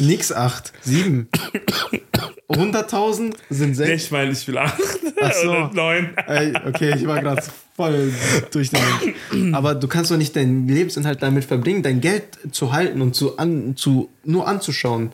[0.00, 0.72] Nix 8.
[0.82, 1.28] 7.
[2.48, 4.04] 100.000 sind 6.
[4.04, 4.78] Ich meine, ich will acht.
[5.20, 5.70] Ach so.
[5.72, 6.14] Neun.
[6.66, 7.42] Okay, ich war gerade
[7.74, 8.12] voll
[8.52, 8.80] durch den
[9.32, 9.54] Wind.
[9.54, 13.36] Aber du kannst doch nicht deinen Lebensinhalt damit verbringen, dein Geld zu halten und zu,
[13.38, 15.12] an, zu nur anzuschauen.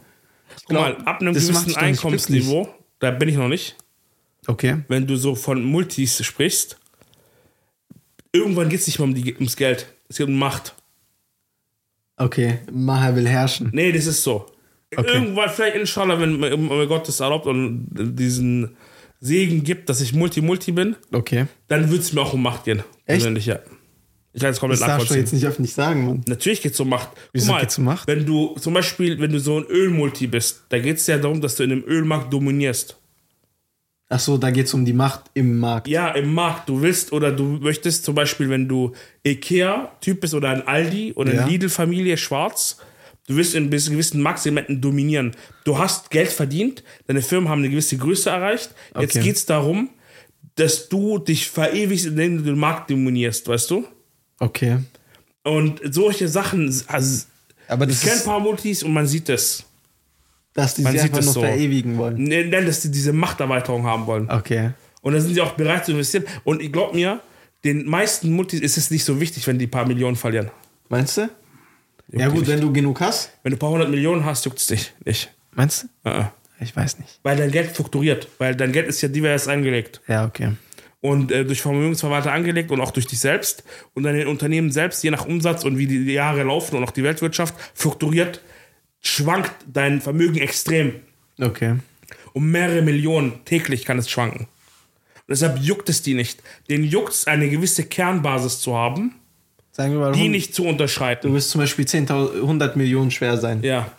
[0.56, 2.68] Ich Guck mal, glaub, ab einem gewissen nicht Einkommensniveau,
[2.98, 3.76] da bin ich noch nicht,
[4.46, 4.78] Okay.
[4.88, 6.78] wenn du so von Multis sprichst,
[8.32, 9.86] irgendwann geht es nicht mehr um die, ums Geld.
[10.08, 10.74] Es geht um Macht.
[12.20, 13.70] Okay, Maha will herrschen.
[13.72, 14.46] Nee, das ist so.
[14.94, 15.14] Okay.
[15.14, 18.76] Irgendwann, vielleicht inshallah, wenn, wenn Gott es erlaubt und diesen
[19.20, 21.46] Segen gibt, dass ich Multi-Multi bin, Okay.
[21.68, 22.80] dann wird es mir auch um Macht gehen.
[23.06, 23.20] Echt?
[23.20, 23.60] Persönlich, ja.
[24.32, 26.24] Ich kann es komplett Das darfst du jetzt nicht öffentlich sagen, Mann.
[26.28, 27.08] Natürlich geht es um Macht.
[27.32, 28.06] Wieso mal, geht's um Macht?
[28.06, 31.40] Wenn du zum Beispiel, wenn du so ein Ölmulti bist, da geht es ja darum,
[31.40, 32.96] dass du in dem Ölmarkt dominierst.
[34.12, 35.86] Ach so, da geht's um die Macht im Markt.
[35.86, 36.68] Ja, im Markt.
[36.68, 38.92] Du willst oder du möchtest zum Beispiel, wenn du
[39.24, 41.42] Ikea-Typ bist oder ein Aldi oder Ja.
[41.42, 42.78] eine Lidl-Familie schwarz,
[43.28, 45.36] du willst in gewissen Marktsegmenten dominieren.
[45.64, 48.70] Du hast Geld verdient, deine Firmen haben eine gewisse Größe erreicht.
[48.98, 49.24] Jetzt Okay.
[49.26, 49.90] geht es darum,
[50.56, 53.86] dass du dich verewigst, indem du den Markt dominierst, weißt du?
[54.40, 54.78] Okay.
[55.44, 57.24] Und solche Sachen, also
[57.68, 59.64] Aber das ich kenne ein paar Multis und man sieht es.
[60.54, 61.40] Dass die man sich einfach nur so.
[61.40, 62.22] verewigen wollen.
[62.22, 64.30] Nennen, dass sie diese Machterweiterung haben wollen.
[64.30, 64.70] Okay.
[65.02, 66.24] Und da sind sie auch bereit zu investieren.
[66.44, 67.20] Und ich glaub mir,
[67.64, 70.50] den meisten Multis ist es nicht so wichtig, wenn die ein paar Millionen verlieren.
[70.88, 71.30] Meinst du?
[72.12, 73.30] Ja die gut, wenn du genug hast.
[73.42, 75.32] Wenn du ein paar hundert Millionen hast, juckt es dich nicht.
[75.52, 76.10] Meinst du?
[76.10, 76.26] Uh -uh.
[76.60, 77.20] Ich weiß nicht.
[77.22, 78.28] Weil dein Geld fluktuiert.
[78.38, 80.00] Weil dein Geld ist ja divers angelegt.
[80.06, 80.52] Ja, okay.
[81.00, 83.64] Und äh, durch Vermögensverwalter angelegt und auch durch dich selbst.
[83.94, 87.02] Und deine Unternehmen selbst, je nach Umsatz und wie die Jahre laufen und auch die
[87.02, 88.42] Weltwirtschaft, fluktuiert,
[89.00, 90.94] schwankt dein Vermögen extrem.
[91.40, 91.76] Okay.
[92.32, 94.40] Um mehrere Millionen täglich kann es schwanken.
[94.40, 96.42] Und deshalb juckt es die nicht.
[96.68, 99.14] Den juckt es, eine gewisse Kernbasis zu haben,
[99.76, 101.32] mal, die nicht zu du unterschreiten.
[101.32, 103.62] wirst zum Beispiel 10.000, 100 Millionen schwer sein.
[103.62, 103.90] Ja.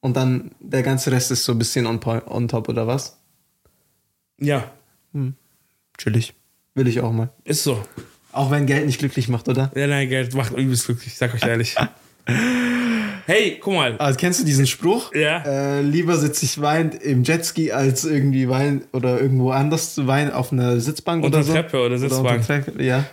[0.00, 3.18] Und dann der ganze Rest ist so ein bisschen on, on top oder was?
[4.38, 4.70] Ja,
[5.98, 6.34] Chillig.
[6.74, 7.30] Will ich auch mal.
[7.44, 7.82] ist so.
[8.32, 9.72] Auch wenn Geld nicht glücklich macht, oder?
[9.74, 11.74] Ja, nein, Geld macht übelst glücklich, ich sag euch ehrlich.
[13.26, 13.96] hey, guck mal.
[13.98, 15.14] Also kennst du diesen Spruch?
[15.14, 15.42] Ja.
[15.44, 20.32] Äh, lieber sitze ich weinend im Jetski, als irgendwie weinen oder irgendwo anders zu weinen
[20.32, 21.52] auf einer Sitzbank Unter oder so.
[21.52, 22.46] Treppe oder Sitzbank.
[22.46, 23.04] Treppe, ja.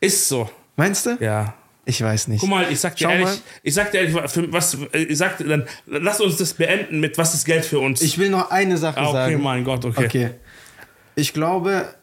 [0.00, 0.48] Ist so.
[0.76, 1.16] Meinst du?
[1.20, 1.54] Ja.
[1.86, 2.40] Ich weiß nicht.
[2.40, 3.36] Guck mal, ich sag dir Schau ehrlich, mal.
[3.62, 7.34] ich sag dir ehrlich, was, ich sag dir dann, lass uns das beenden mit, was
[7.34, 8.00] ist Geld für uns?
[8.00, 9.42] Ich will noch eine Sache ah, okay, sagen.
[9.42, 10.04] mein Gott, okay.
[10.06, 10.30] Okay.
[11.14, 11.94] Ich glaube,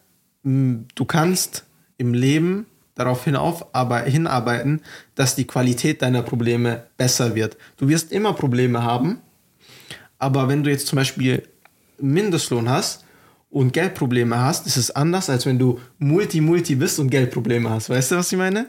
[0.44, 1.66] du kannst
[1.98, 2.68] im Leben
[3.04, 4.82] darauf hinauf, aber hinarbeiten,
[5.16, 7.58] dass die Qualität deiner Probleme besser wird.
[7.78, 9.20] Du wirst immer Probleme haben,
[10.20, 11.44] aber wenn du jetzt zum Beispiel
[12.00, 13.06] Mindestlohn hast
[13.50, 17.90] und Geldprobleme hast, ist es anders, als wenn du Multi-Multi bist und Geldprobleme hast.
[17.90, 18.68] Weißt du, was ich meine?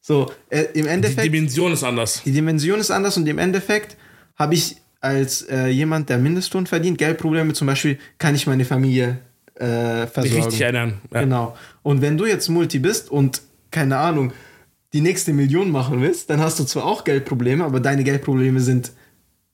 [0.00, 1.24] So, äh, im Die Endeffekt.
[1.24, 2.22] Dimension ist anders.
[2.24, 3.96] Die Dimension ist anders und im Endeffekt
[4.36, 9.18] habe ich als äh, jemand, der Mindestlohn verdient, Geldprobleme zum Beispiel, kann ich meine Familie
[9.54, 10.44] äh, versorgen.
[10.44, 11.00] Richtig erinnern.
[11.12, 11.20] Ja.
[11.20, 11.56] Genau.
[11.82, 14.32] Und wenn du jetzt Multi bist und keine Ahnung,
[14.92, 18.92] die nächste Million machen willst, dann hast du zwar auch Geldprobleme, aber deine Geldprobleme sind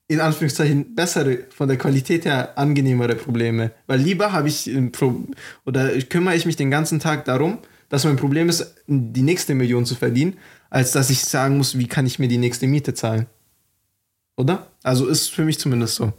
[0.07, 3.71] in Anführungszeichen bessere, von der Qualität her angenehmere Probleme.
[3.87, 4.69] Weil lieber habe ich
[5.65, 7.57] oder kümmere ich mich den ganzen Tag darum,
[7.89, 10.37] dass mein Problem ist, die nächste Million zu verdienen,
[10.69, 13.27] als dass ich sagen muss, wie kann ich mir die nächste Miete zahlen.
[14.35, 14.67] Oder?
[14.81, 16.13] Also ist für mich zumindest so.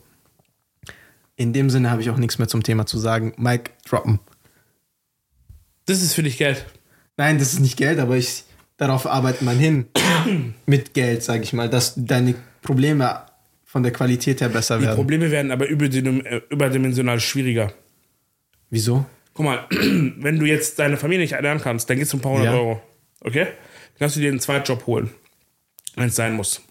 [1.36, 3.34] In dem Sinne habe ich auch nichts mehr zum Thema zu sagen.
[3.36, 4.20] Mike, droppen.
[5.86, 6.64] Das ist für dich Geld.
[7.16, 8.44] Nein, das ist nicht Geld, aber ich,
[8.76, 9.86] darauf arbeitet man hin.
[10.66, 13.22] Mit Geld, sage ich mal, dass deine Probleme
[13.64, 14.96] von der Qualität her besser Die werden.
[14.96, 17.72] Probleme werden aber äh, überdimensional schwieriger.
[18.70, 19.04] Wieso?
[19.34, 22.22] Guck mal, wenn du jetzt deine Familie nicht ernähren kannst, dann geht es um ein
[22.22, 22.58] paar hundert Ja.
[22.58, 22.82] Euro.
[23.20, 23.44] Okay?
[23.44, 25.10] Dann kannst du dir einen Zweitjob holen,
[25.96, 26.62] wenn es sein muss.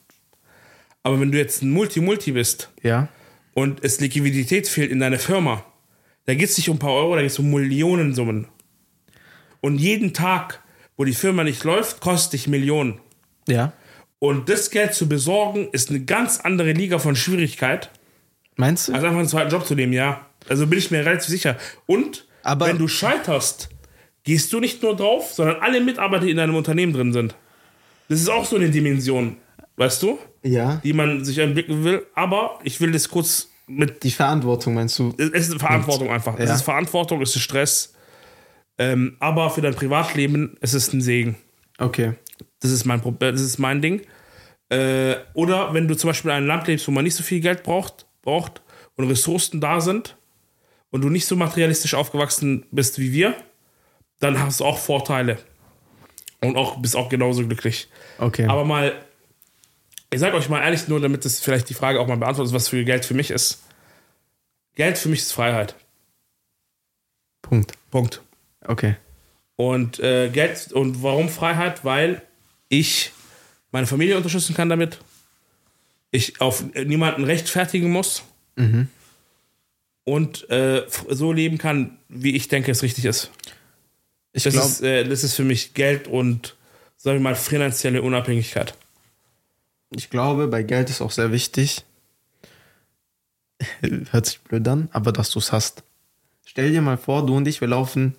[1.04, 3.10] Aber wenn du jetzt ein Multi-Multi bist Ja.
[3.54, 5.66] und es Liquidität fehlt in deiner Firma,
[6.26, 8.48] da geht es nicht um ein paar Euro, da geht es um Millionensummen.
[9.64, 10.61] Und jeden Tag,
[10.97, 12.99] wo die Firma nicht läuft, kostet dich Millionen.
[13.47, 13.72] Ja.
[14.20, 17.89] Und das Geld zu besorgen, ist eine ganz andere Liga von Schwierigkeit,
[18.55, 18.93] Meinst du?
[18.93, 20.28] Also einfach einen zweiten Job zu nehmen, ja.
[20.47, 21.55] Also bin ich mir relativ sicher.
[21.88, 23.70] Und Aber- wenn du scheiterst,
[24.26, 27.34] gehst du nicht nur drauf, sondern alle Mitarbeiter, die in deinem Unternehmen drin sind.
[28.09, 29.38] Das ist auch so eine Dimension,
[29.78, 30.80] weißt du, ja.
[30.84, 32.05] die man sich entwickeln will.
[32.14, 35.16] Aber ich will das kurz mit Die Verantwortung meinst du?
[35.18, 36.38] es ist Verantwortung einfach.
[36.38, 36.55] Es Ja.
[36.55, 37.93] ist Verantwortung, es ist Stress.
[38.78, 41.36] Ähm, aber für dein Privatleben ist es ein Segen.
[41.78, 42.13] Okay.
[42.59, 44.01] Das ist mein Problem, das ist mein Ding.
[44.69, 47.39] Äh, oder wenn du zum Beispiel in einem Land lebst, wo man nicht so viel
[47.39, 48.61] Geld braucht, braucht
[48.95, 50.17] und Ressourcen da sind
[50.89, 53.36] und du nicht so materialistisch aufgewachsen bist wie wir,
[54.19, 55.38] dann hast du auch Vorteile.
[56.41, 57.89] Und auch bist auch genauso glücklich.
[58.17, 58.45] Okay.
[58.47, 58.93] Aber mal,
[60.11, 62.55] ich sage euch mal ehrlich, nur damit das vielleicht die Frage auch mal beantwortet ist,
[62.55, 63.63] was für Geld für mich ist.
[64.76, 65.76] Geld für mich ist Freiheit.
[67.41, 67.74] Punkt.
[67.91, 68.21] Punkt.
[68.68, 68.95] Okay.
[69.55, 71.86] Und äh, Geld und warum Freiheit?
[71.86, 72.22] Weil
[72.70, 73.11] ich
[73.72, 74.99] meine Familie unterstützen kann damit.
[76.11, 78.24] Ich auf niemanden rechtfertigen muss.
[80.05, 83.32] Und äh, so leben kann, wie ich denke, es richtig ist.
[84.32, 86.55] Ich Das, glaube, ist, äh, das ist für mich Geld und,
[86.97, 88.76] sagen wir mal, finanzielle Unabhängigkeit.
[89.95, 91.84] ich glaube, bei Geld ist auch sehr wichtig.
[94.11, 95.84] Hört sich blöd an, aber dass du es hast.
[96.45, 98.14] Stell dir mal vor, du und ich, wir laufen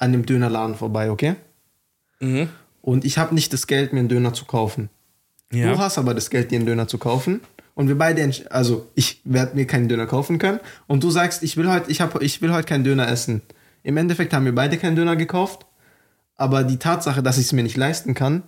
[0.00, 1.36] an dem Dönerladen vorbei, okay?
[2.20, 2.48] Mhm.
[2.80, 4.88] Und ich habe nicht das Geld, mir einen Döner zu kaufen.
[5.52, 5.72] Ja.
[5.72, 7.40] Du hast aber das Geld, dir einen Döner zu kaufen.
[7.74, 10.60] Und wir beide, also ich werde mir keinen Döner kaufen können.
[10.86, 13.42] Und du sagst, ich will heute, ich hab, ich will heute keinen Döner essen.
[13.82, 15.66] Im Endeffekt haben wir beide keinen Döner gekauft.
[16.36, 18.42] Aber die Tatsache, dass ich es mir nicht leisten kann,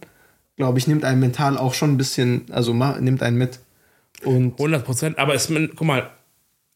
[0.57, 3.61] glaube ich, nimmt einen mental auch schon ein bisschen, also nimmt einen mit.
[4.25, 5.19] Und 100 Prozent.
[5.19, 6.11] Aber es, guck mal,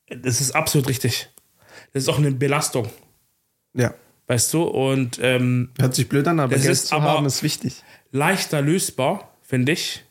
[0.08, 1.30] das ist absolut richtig.
[1.92, 2.88] Das ist auch eine Belastung,
[3.74, 3.94] ja,
[4.26, 4.62] weißt du?
[4.64, 7.82] Und ähm, hört sich blöd an, aber Es Geld ist zu aber- haben ist wichtig.
[8.12, 10.04] leichter lösbar, finde ich,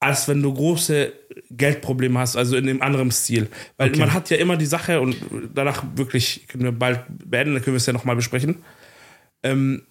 [0.00, 1.12] als wenn du große
[1.50, 3.48] Geldprobleme hast, also in einem anderen Stil.
[3.76, 4.00] Weil Okay.
[4.00, 5.16] man hat ja immer die Sache, und
[5.54, 8.56] danach wirklich können wir bald beenden, dann können wir es ja nochmal besprechen.
[9.44, 9.82] Ähm,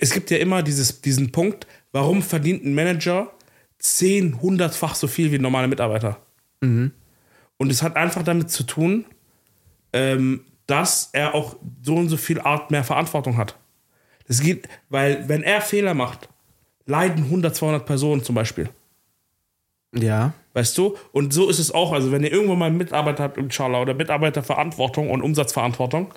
[0.00, 3.32] es gibt ja immer dieses, diesen Punkt, warum verdient ein Manager
[3.78, 6.20] 10, 100-fach so viel wie ein normaler Mitarbeiter?
[6.62, 6.92] Und
[7.70, 9.04] es hat einfach damit zu tun,
[9.92, 13.56] ähm, dass er auch so und so viel Art mehr Verantwortung hat.
[14.26, 16.28] Das geht, weil wenn er Fehler macht,
[16.86, 18.68] leiden 100, 200 Personen zum Beispiel.
[19.94, 20.96] Ja, Weißt du?
[21.12, 21.92] Und so ist es auch.
[21.92, 26.14] Also, wenn ihr irgendwann mal einen Mitarbeiter habt, inshallah, oder Mitarbeiterverantwortung und Umsatzverantwortung,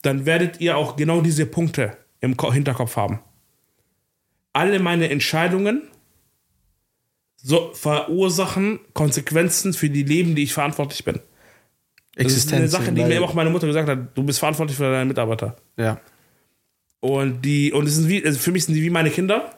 [0.00, 3.20] dann werdet ihr auch genau diese Punkte im Ko- Hinterkopf haben.
[4.54, 5.82] Alle meine Entscheidungen
[7.36, 11.20] so verursachen Konsequenzen für die Leben, die ich verantwortlich bin.
[12.24, 13.98] Das ist eine Sache, die mir auch meine Mutter gesagt hat.
[14.14, 15.56] Du bist verantwortlich für deine Mitarbeiter.
[15.76, 16.00] Ja,
[17.00, 19.50] Und die, und es sind wie, also für mich sind die wie meine Kinder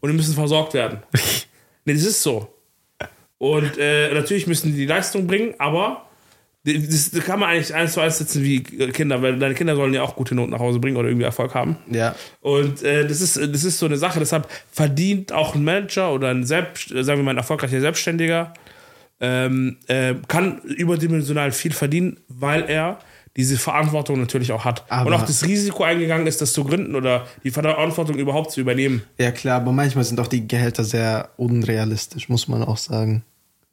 [0.00, 1.02] und die müssen versorgt werden.
[1.84, 2.54] nee, das ist so.
[3.38, 6.08] Und äh, natürlich müssen die die Leistung bringen, aber
[6.64, 9.94] das, das kann man eigentlich eins zu eins setzen wie Kinder, weil deine Kinder sollen
[9.94, 11.76] ja auch gute Noten nach Hause bringen oder irgendwie Erfolg haben.
[11.90, 16.12] ja, Und äh, das, ist, das ist so eine Sache, deshalb verdient auch ein Manager
[16.12, 18.52] oder ein Selbst, äh, sagen wir mal ein erfolgreicher Selbstständiger,
[19.20, 22.98] ähm, äh, kann überdimensional viel verdienen, weil er
[23.36, 24.84] diese Verantwortung natürlich auch hat.
[24.90, 28.60] Aber- und auch das Risiko eingegangen ist, das zu gründen oder die Verantwortung überhaupt zu
[28.60, 29.02] übernehmen.
[29.16, 33.22] ja klar, aber manchmal sind auch die Gehälter sehr unrealistisch, muss man auch sagen.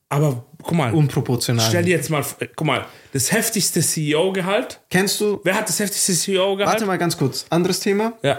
[0.09, 1.65] Aber guck mal, Unproportional.
[1.67, 4.81] stell dir jetzt mal, äh, guck mal, das heftigste CEO-Gehalt.
[4.91, 6.73] Kennst du, Wer hat das heftigste CEO-Gehalt?
[6.73, 8.13] warte mal ganz kurz, anderes Thema.
[8.21, 8.37] Ja.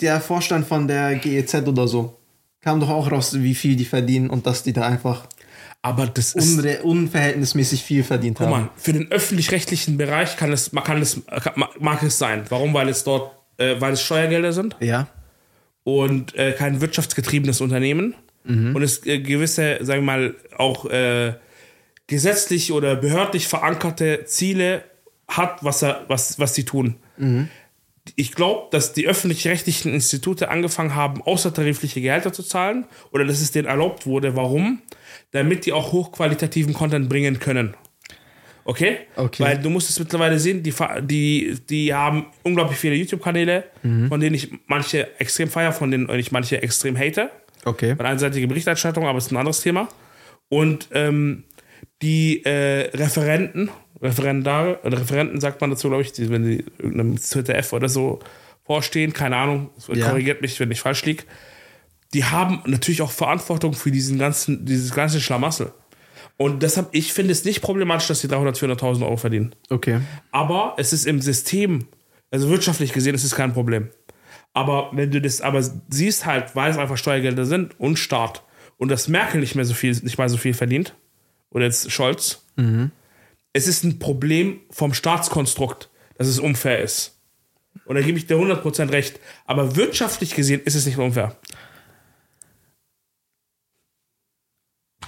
[0.00, 2.16] Der Vorstand von der GEZ oder so
[2.60, 5.26] kam doch auch raus, wie viel die verdienen und dass die da einfach
[5.82, 6.58] Aber das ist.
[6.58, 8.50] unre unverhältnismäßig viel verdient haben.
[8.50, 11.22] mal, für den öffentlich-rechtlichen Bereich kann es, man kann es,
[11.78, 12.44] mag es sein.
[12.50, 12.74] Warum?
[12.74, 15.08] Weil es dort, äh, weil es Steuergelder sind Ja,
[15.84, 18.14] und äh, kein wirtschaftsgetriebenes Unternehmen
[18.74, 21.34] und es äh, gewisse, sagen wir mal, auch äh,
[22.06, 24.82] gesetzlich oder behördlich verankerte Ziele
[25.28, 26.96] hat, was er, was, was sie tun.
[28.16, 33.52] Ich glaube, dass die öffentlich-rechtlichen Institute angefangen haben, außertarifliche Gehälter zu zahlen oder dass es
[33.52, 34.36] denen erlaubt wurde.
[34.36, 34.82] Warum?
[35.32, 37.76] Damit die auch hochqualitativen Content bringen können.
[38.64, 38.98] Okay?
[39.16, 39.42] Okay.
[39.42, 40.72] Weil du musst es mittlerweile sehen, die,
[41.02, 43.64] die, die haben unglaublich viele YouTube-Kanäle,
[44.08, 47.30] von denen ich manche extrem feier, von denen ich manche extrem hate.
[47.64, 47.96] okay.
[47.98, 49.88] Eine einseitige Berichterstattung, aber ist ein anderes Thema.
[50.48, 51.44] Und ähm,
[52.02, 53.70] die äh, Referenten,
[54.02, 58.20] Referendare, oder Referenten sagt man dazu, glaube ich, die, wenn sie irgendeinem ZDF oder so
[58.64, 60.08] vorstehen, keine Ahnung, Ja.
[60.08, 61.24] korrigiert mich, wenn ich falsch liege,
[62.14, 65.72] die haben natürlich auch Verantwortung für diesen ganzen, dieses ganze Schlamassel.
[66.36, 69.54] Und deshalb, ich finde es nicht problematisch, dass sie 300, 400.000 Euro verdienen.
[69.68, 70.00] Okay.
[70.32, 71.86] Aber es ist im System,
[72.30, 73.90] also wirtschaftlich gesehen, ist es kein Problem.
[74.54, 78.42] Aber wenn du das aber siehst halt, weil es einfach Steuergelder sind und Staat
[78.78, 80.94] und dass Merkel nicht mehr so viel, nicht mal so viel verdient
[81.50, 82.44] oder jetzt Scholz.
[83.52, 87.18] Es ist ein Problem vom Staatskonstrukt, dass es unfair ist.
[87.84, 89.18] Und da gebe ich dir 100% recht.
[89.46, 91.36] Aber wirtschaftlich gesehen ist es nicht unfair.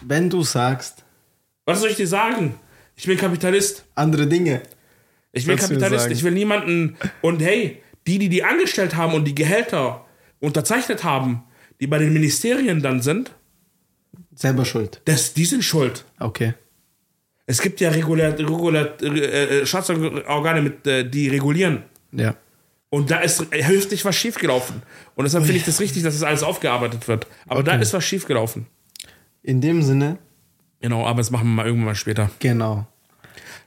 [0.05, 1.05] Wenn du sagst,
[1.65, 2.59] Was soll ich dir sagen?
[2.97, 3.85] Ich bin Kapitalist.
[3.95, 4.63] andere Dinge.
[5.33, 6.11] Ich bin Kapitalist.
[6.11, 6.97] Ich will niemanden.
[7.21, 10.05] Und hey, die, die die angestellt haben und die Gehälter
[10.41, 11.45] unterzeichnet haben,
[11.81, 13.33] die bei den Ministerien dann sind,
[14.35, 15.01] Selber schuld.
[15.05, 16.05] das, die sind schuld.
[16.19, 16.55] Okay.
[17.53, 21.83] Es gibt ja regulär, regulär, äh, äh, Staatsorgane, mit, äh, die regulieren.
[22.13, 22.35] Ja.
[22.91, 24.83] Und da ist höchstlich was schiefgelaufen.
[25.15, 27.27] Und deshalb finde ich das richtig, dass das alles aufgearbeitet wird.
[27.47, 27.83] Aber da Okay.
[27.83, 28.67] ist was schiefgelaufen.
[29.43, 30.19] In dem Sinne,
[30.81, 32.31] Genau, aber das machen wir mal irgendwann mal später.
[32.39, 32.87] genau.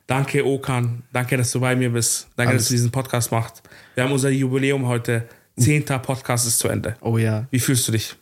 [0.08, 1.02] Danke, Okan.
[1.14, 2.28] Danke, dass du bei mir bist.
[2.36, 3.64] Danke, Alles- dass du diesen Podcast machst.
[3.96, 5.28] Wir haben unser Jubiläum heute.
[5.58, 6.96] Zehnter Podcast ist zu Ende.
[7.02, 7.48] Oh ja.
[7.50, 8.16] Wie fühlst du dich?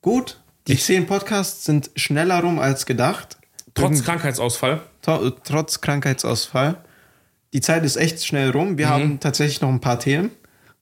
[0.00, 0.40] Gut.
[0.68, 3.36] Die zehn Podcasts sind schneller rum als gedacht.
[3.76, 4.80] Trotz Krankheitsausfall.
[5.02, 6.76] tro- trotz Krankheitsausfall.
[7.52, 8.76] Die Zeit ist echt schnell rum.
[8.78, 10.30] Wir haben tatsächlich noch ein paar Themen,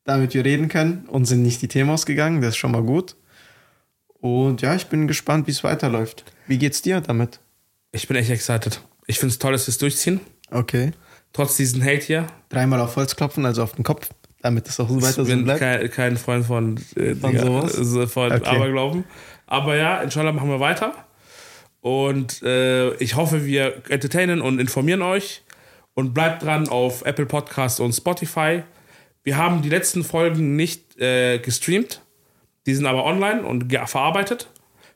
[0.04, 2.40] damit wir reden können und sind nicht die Themen ausgegangen.
[2.40, 3.16] Das ist schon mal gut.
[4.20, 6.24] Und ja, ich bin gespannt, wie es weiterläuft.
[6.46, 7.40] Wie geht's dir damit?
[7.92, 8.80] Ich bin echt excited.
[9.06, 10.20] Ich finde es toll, dass wir es durchziehen.
[10.50, 10.92] Okay.
[11.32, 12.26] Trotz diesen Hate hier.
[12.48, 14.08] Dreimal auf Holz klopfen, also auf den Kopf,
[14.40, 15.60] damit es auch so weiter Ich so bin bleibt.
[15.60, 17.76] kein, kein Freund von, äh, Von sowas?
[17.78, 18.46] äh, von Okay.
[18.56, 19.04] Aberglauben.
[19.46, 20.94] Aber ja, inshallah machen wir weiter.
[21.84, 25.42] Und äh, ich hoffe, wir entertainen und informieren euch.
[25.92, 28.62] Und bleibt dran auf Apple Podcasts und Spotify.
[29.22, 32.00] Wir haben die letzten Folgen nicht äh, gestreamt.
[32.64, 34.48] Die sind aber online und verarbeitet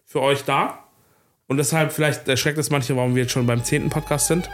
[0.07, 0.85] für euch da.
[1.47, 4.49] Und deshalb, vielleicht erschreckt es manche, warum wir jetzt schon beim zehnten Podcast sind.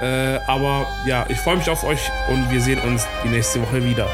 [0.00, 3.84] Äh, aber ja, ich freue mich auf euch und wir sehen uns die nächste Woche
[3.84, 4.08] wieder.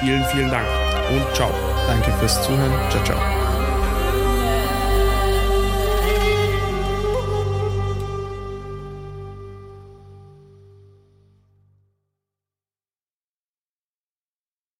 [0.00, 0.66] Vielen, vielen Dank
[1.10, 1.52] und ciao.
[1.86, 2.72] Danke fürs Zuhören.
[2.90, 3.47] Ciao, ciao.